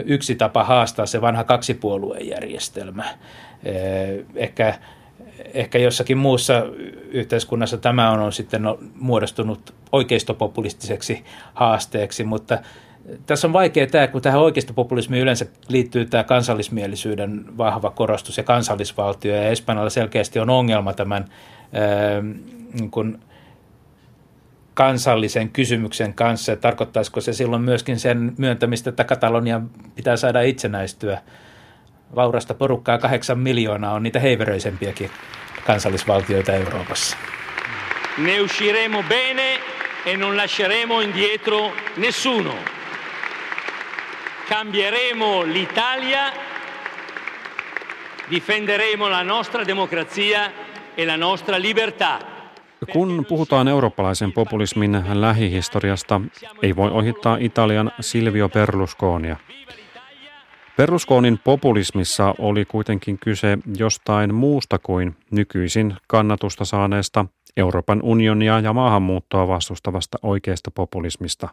yksi 0.04 0.34
tapa 0.34 0.64
haastaa 0.64 1.06
se 1.06 1.20
vanha 1.20 1.44
kaksipuoluejärjestelmä. 1.44 3.04
Ehkä, 4.34 4.74
ehkä 5.54 5.78
jossakin 5.78 6.18
muussa 6.18 6.62
yhteiskunnassa 7.10 7.78
tämä 7.78 8.10
on, 8.10 8.20
on 8.20 8.32
sitten 8.32 8.62
muodostunut 8.94 9.74
oikeistopopulistiseksi 9.92 11.24
haasteeksi, 11.54 12.24
mutta 12.24 12.58
tässä 13.26 13.46
on 13.46 13.52
vaikea 13.52 13.86
tämä, 13.86 14.06
kun 14.06 14.22
tähän 14.22 14.40
oikeistopopulismiin 14.40 15.22
yleensä 15.22 15.46
liittyy 15.68 16.04
tämä 16.04 16.24
kansallismielisyyden 16.24 17.58
vahva 17.58 17.90
korostus 17.90 18.36
ja 18.36 18.44
kansallisvaltio, 18.44 19.34
ja 19.34 19.48
Espanjalla 19.48 19.90
selkeästi 19.90 20.38
on 20.38 20.50
ongelma 20.50 20.92
tämän 20.92 21.24
niin 22.72 22.90
kuin, 22.90 23.18
kansallisen 24.74 25.50
kysymyksen 25.50 26.14
kanssa. 26.14 26.52
Ja 26.52 26.56
tarkoittaisiko 26.56 27.20
se 27.20 27.32
silloin 27.32 27.62
myöskin 27.62 27.98
sen 27.98 28.32
myöntämistä, 28.38 28.90
että 28.90 29.04
Katalonia 29.04 29.60
pitää 29.94 30.16
saada 30.16 30.40
itsenäistyä? 30.40 31.20
Vaurasta 32.14 32.54
porukkaa 32.54 32.98
kahdeksan 32.98 33.38
miljoonaa 33.38 33.92
on 33.92 34.02
niitä 34.02 34.20
heiveröisempiäkin 34.20 35.10
kansallisvaltioita 35.66 36.52
Euroopassa. 36.52 37.16
Ne 38.18 38.40
usciremo 38.40 39.02
bene 39.02 39.60
e 40.06 40.16
non 40.16 40.36
lasceremo 40.36 41.00
indietro 41.00 41.72
nessuno. 41.96 42.54
Cambieremo 44.48 45.42
l'Italia, 45.44 46.32
difenderemo 48.30 49.08
la 49.08 49.22
nostra 49.22 49.64
democrazia 49.64 50.52
e 50.96 51.06
la 51.06 51.16
nostra 51.16 51.56
libertà. 51.56 52.33
Kun 52.92 53.26
puhutaan 53.28 53.68
eurooppalaisen 53.68 54.32
populismin 54.32 55.04
lähihistoriasta, 55.12 56.20
ei 56.62 56.76
voi 56.76 56.90
ohittaa 56.90 57.36
Italian 57.40 57.92
Silvio 58.00 58.48
Berlusconia. 58.48 59.36
Berlusconin 60.76 61.38
populismissa 61.44 62.34
oli 62.38 62.64
kuitenkin 62.64 63.18
kyse 63.18 63.58
jostain 63.78 64.34
muusta 64.34 64.78
kuin 64.78 65.16
nykyisin 65.30 65.96
kannatusta 66.06 66.64
saaneesta 66.64 67.26
Euroopan 67.56 68.02
unionia 68.02 68.60
ja 68.60 68.72
maahanmuuttoa 68.72 69.48
vastustavasta 69.48 70.18
oikeasta 70.22 70.70
populismista. 70.70 71.48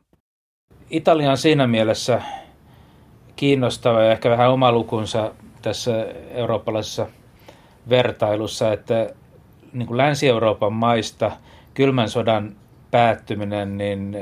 Italia 0.90 1.32
on 1.32 1.38
siinä 1.38 1.68
mielessä 1.68 2.22
kiinnostava 3.36 4.02
ja 4.02 4.12
ehkä 4.12 4.30
vähän 4.30 4.52
oma 4.52 4.72
lukunsa 4.72 5.32
tässä 5.62 6.08
eurooppalaisessa 6.30 7.08
vertailussa, 7.90 8.74
että 8.74 9.10
niin 9.74 9.88
kuin 9.88 9.98
Länsi-Euroopan 9.98 10.74
maista 10.74 11.32
kylmän 11.74 12.10
sodan 12.10 12.56
päättyminen, 12.92 13.78
niin 13.78 14.18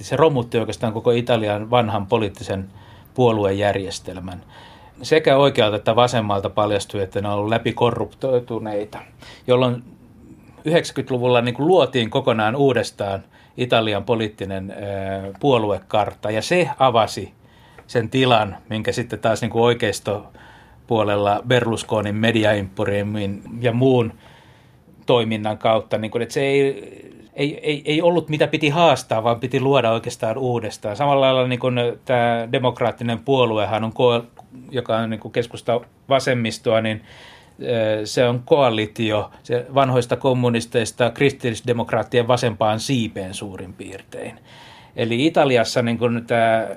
se 0.00 0.16
romutti 0.16 0.58
oikeastaan 0.58 0.92
koko 0.92 1.10
Italian 1.10 1.70
vanhan 1.70 2.06
poliittisen 2.06 2.68
puoluejärjestelmän. 3.14 4.42
sekä 5.02 5.36
oikealta 5.36 5.76
että 5.76 5.96
vasemmalta 5.96 6.50
paljastui, 6.50 7.02
että 7.02 7.20
ne 7.20 7.28
on 7.28 7.34
ollut 7.34 7.48
läpikorruptoituneita, 7.48 8.98
jolloin 9.46 9.82
90-luvulla 10.58 11.40
niin 11.40 11.54
luotiin 11.58 12.10
kokonaan 12.10 12.56
uudestaan 12.56 13.24
Italian 13.56 14.04
poliittinen 14.04 14.74
puoluekartta 15.40 16.30
ja 16.30 16.42
se 16.42 16.70
avasi 16.78 17.34
sen 17.86 18.10
tilan, 18.10 18.56
minkä 18.68 18.92
sitten 18.92 19.18
taas 19.18 19.40
niin 19.40 19.50
kuin 19.50 19.62
oikeisto 19.62 20.26
puolella 20.86 21.42
Berlusconin 21.48 22.14
mediaimporiumin 22.14 23.42
ja 23.60 23.72
muun 23.72 24.12
toiminnan 25.06 25.58
kautta, 25.58 25.98
niin 25.98 26.10
kuin, 26.10 26.22
että 26.22 26.32
se 26.32 26.40
ei, 26.40 26.66
ei, 27.34 27.58
ei, 27.62 27.82
ei 27.84 28.02
ollut 28.02 28.28
mitä 28.28 28.46
piti 28.46 28.68
haastaa, 28.68 29.24
vaan 29.24 29.40
piti 29.40 29.60
luoda 29.60 29.92
oikeastaan 29.92 30.38
uudestaan. 30.38 30.96
Samalla 30.96 31.26
lailla 31.26 31.48
niin 31.48 31.60
kuin 31.60 31.74
tämä 32.04 32.48
demokraattinen 32.52 33.18
puoluehan 33.18 33.84
on, 33.84 33.92
joka 34.70 34.96
on 34.96 35.10
niin 35.10 35.32
keskusta 35.32 35.80
vasemmistoa, 36.08 36.80
niin 36.80 37.02
se 38.04 38.28
on 38.28 38.42
koalitio 38.44 39.30
se 39.42 39.66
vanhoista 39.74 40.16
kommunisteista 40.16 41.10
kristillisdemokraattien 41.10 42.28
vasempaan 42.28 42.80
siipeen 42.80 43.34
suurin 43.34 43.72
piirtein. 43.72 44.40
Eli 44.96 45.26
Italiassa 45.26 45.82
niin 45.82 45.98
kuin 45.98 46.26
tämä 46.26 46.68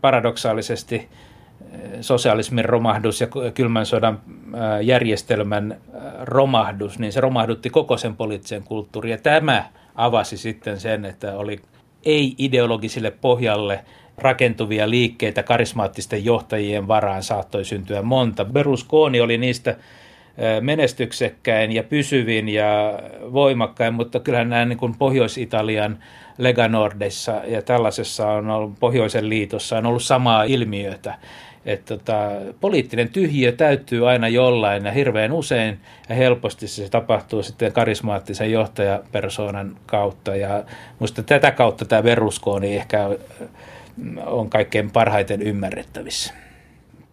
paradoksaalisesti 0.00 1.08
sosialismin 2.00 2.64
romahdus 2.64 3.20
ja 3.20 3.26
kylmän 3.54 3.86
sodan 3.86 4.20
järjestelmän 4.82 5.76
romahdus, 6.22 6.98
niin 6.98 7.12
se 7.12 7.20
romahdutti 7.20 7.70
koko 7.70 7.96
sen 7.96 8.16
poliittisen 8.16 8.62
kulttuurin. 8.62 9.10
Ja 9.10 9.18
tämä 9.18 9.64
avasi 9.94 10.36
sitten 10.36 10.80
sen, 10.80 11.04
että 11.04 11.36
oli 11.36 11.60
ei-ideologisille 12.04 13.10
pohjalle 13.10 13.84
rakentuvia 14.18 14.90
liikkeitä 14.90 15.42
karismaattisten 15.42 16.24
johtajien 16.24 16.88
varaan 16.88 17.22
saattoi 17.22 17.64
syntyä 17.64 18.02
monta. 18.02 18.44
Berlusconi 18.44 19.20
oli 19.20 19.38
niistä 19.38 19.76
menestyksekkäin 20.60 21.72
ja 21.72 21.82
pysyvin 21.82 22.48
ja 22.48 22.98
voimakkain, 23.32 23.94
mutta 23.94 24.20
kyllähän 24.20 24.48
nämä 24.48 24.64
niin 24.64 24.78
kuin 24.78 24.94
Pohjois-Italian 24.98 25.98
Lega 26.38 26.68
Nordessa 26.68 27.40
ja 27.46 27.62
tällaisessa 27.62 28.28
on 28.28 28.50
ollut 28.50 28.80
Pohjoisen 28.80 29.28
liitossa 29.28 29.78
on 29.78 29.86
ollut 29.86 30.02
samaa 30.02 30.44
ilmiötä. 30.44 31.14
Että 31.66 31.96
tota, 31.96 32.30
poliittinen 32.60 33.08
tyhjiö 33.08 33.52
täyttyy 33.52 34.10
aina 34.10 34.28
jollain 34.28 34.84
ja 34.84 34.92
hirveän 34.92 35.32
usein 35.32 35.78
ja 36.08 36.14
helposti 36.14 36.68
se 36.68 36.88
tapahtuu 36.88 37.42
sitten 37.42 37.72
karismaattisen 37.72 38.52
johtajapersoonan 38.52 39.76
kautta. 39.86 40.36
Ja 40.36 40.64
minusta 41.00 41.22
tätä 41.22 41.50
kautta 41.50 41.84
tämä 41.84 42.02
Berlusconi 42.02 42.76
ehkä 42.76 43.08
on 44.26 44.50
kaikkein 44.50 44.90
parhaiten 44.90 45.42
ymmärrettävissä 45.42 46.43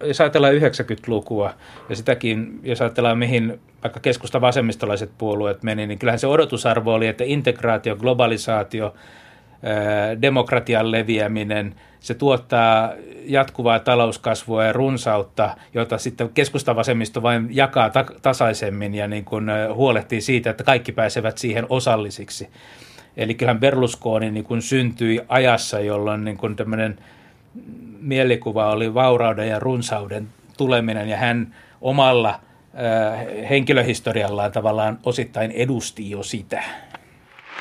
jos 0.04 0.22
ajatellaan 0.22 0.54
90-lukua 0.54 1.54
ja 1.90 1.96
sitäkin, 1.96 2.60
jos 2.64 2.82
ajatellaan 2.82 3.18
mihin 3.18 3.60
vaikka 3.84 4.00
keskusta 4.00 4.42
vasemmistolaiset 4.42 5.12
puolueet 5.18 5.64
meni, 5.64 5.88
niin 5.88 6.00
kyllähän 6.00 6.20
se 6.20 6.28
odotusarvo 6.28 6.94
oli, 6.94 7.08
että 7.08 7.24
integraatio, 7.28 7.96
globalisaatio, 7.96 8.94
demokratian 10.22 10.92
leviäminen, 10.92 11.76
se 12.00 12.14
tuottaa 12.14 12.94
jatkuvaa 13.26 13.80
talouskasvua 13.80 14.64
ja 14.64 14.74
runsautta, 14.74 15.56
jota 15.74 15.98
sitten 15.98 16.30
keskustavasemmisto 16.30 17.22
vain 17.22 17.48
jakaa 17.52 17.90
ta- 17.90 18.06
tasaisemmin 18.22 18.96
ja 18.96 19.08
niin 19.08 19.26
kuin 19.26 19.46
huolehtii 19.74 20.22
siitä, 20.22 20.50
että 20.50 20.64
kaikki 20.64 20.92
pääsevät 20.92 21.38
siihen 21.38 21.66
osallisiksi. 21.70 22.50
Eli 23.18 23.34
kyllähän 23.34 23.60
Berlusconi 23.60 24.32
niin 24.32 24.44
kuin 24.44 24.62
syntyi 24.62 25.22
ajassa, 25.28 25.80
jolloin 25.80 26.26
niin 26.26 26.38
kuin 26.38 26.56
tämmöinen 26.56 27.00
mielikuva 28.00 28.72
oli 28.72 28.94
vaurauden 28.94 29.48
ja 29.48 29.60
runsauden 29.60 30.28
tuleminen 30.58 31.10
ja 31.10 31.18
hän 31.18 31.56
omalla 31.82 32.30
äh, 32.30 33.50
henkilöhistoriallaan 33.50 34.52
tavallaan 34.52 35.00
osittain 35.04 35.52
edusti 35.52 36.10
jo 36.10 36.24
sitä. 36.24 36.64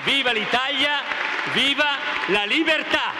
Viva 0.07 0.35
l'Italia, 0.35 1.05
viva 1.55 1.91
la 2.29 2.49
libertà! 2.49 3.20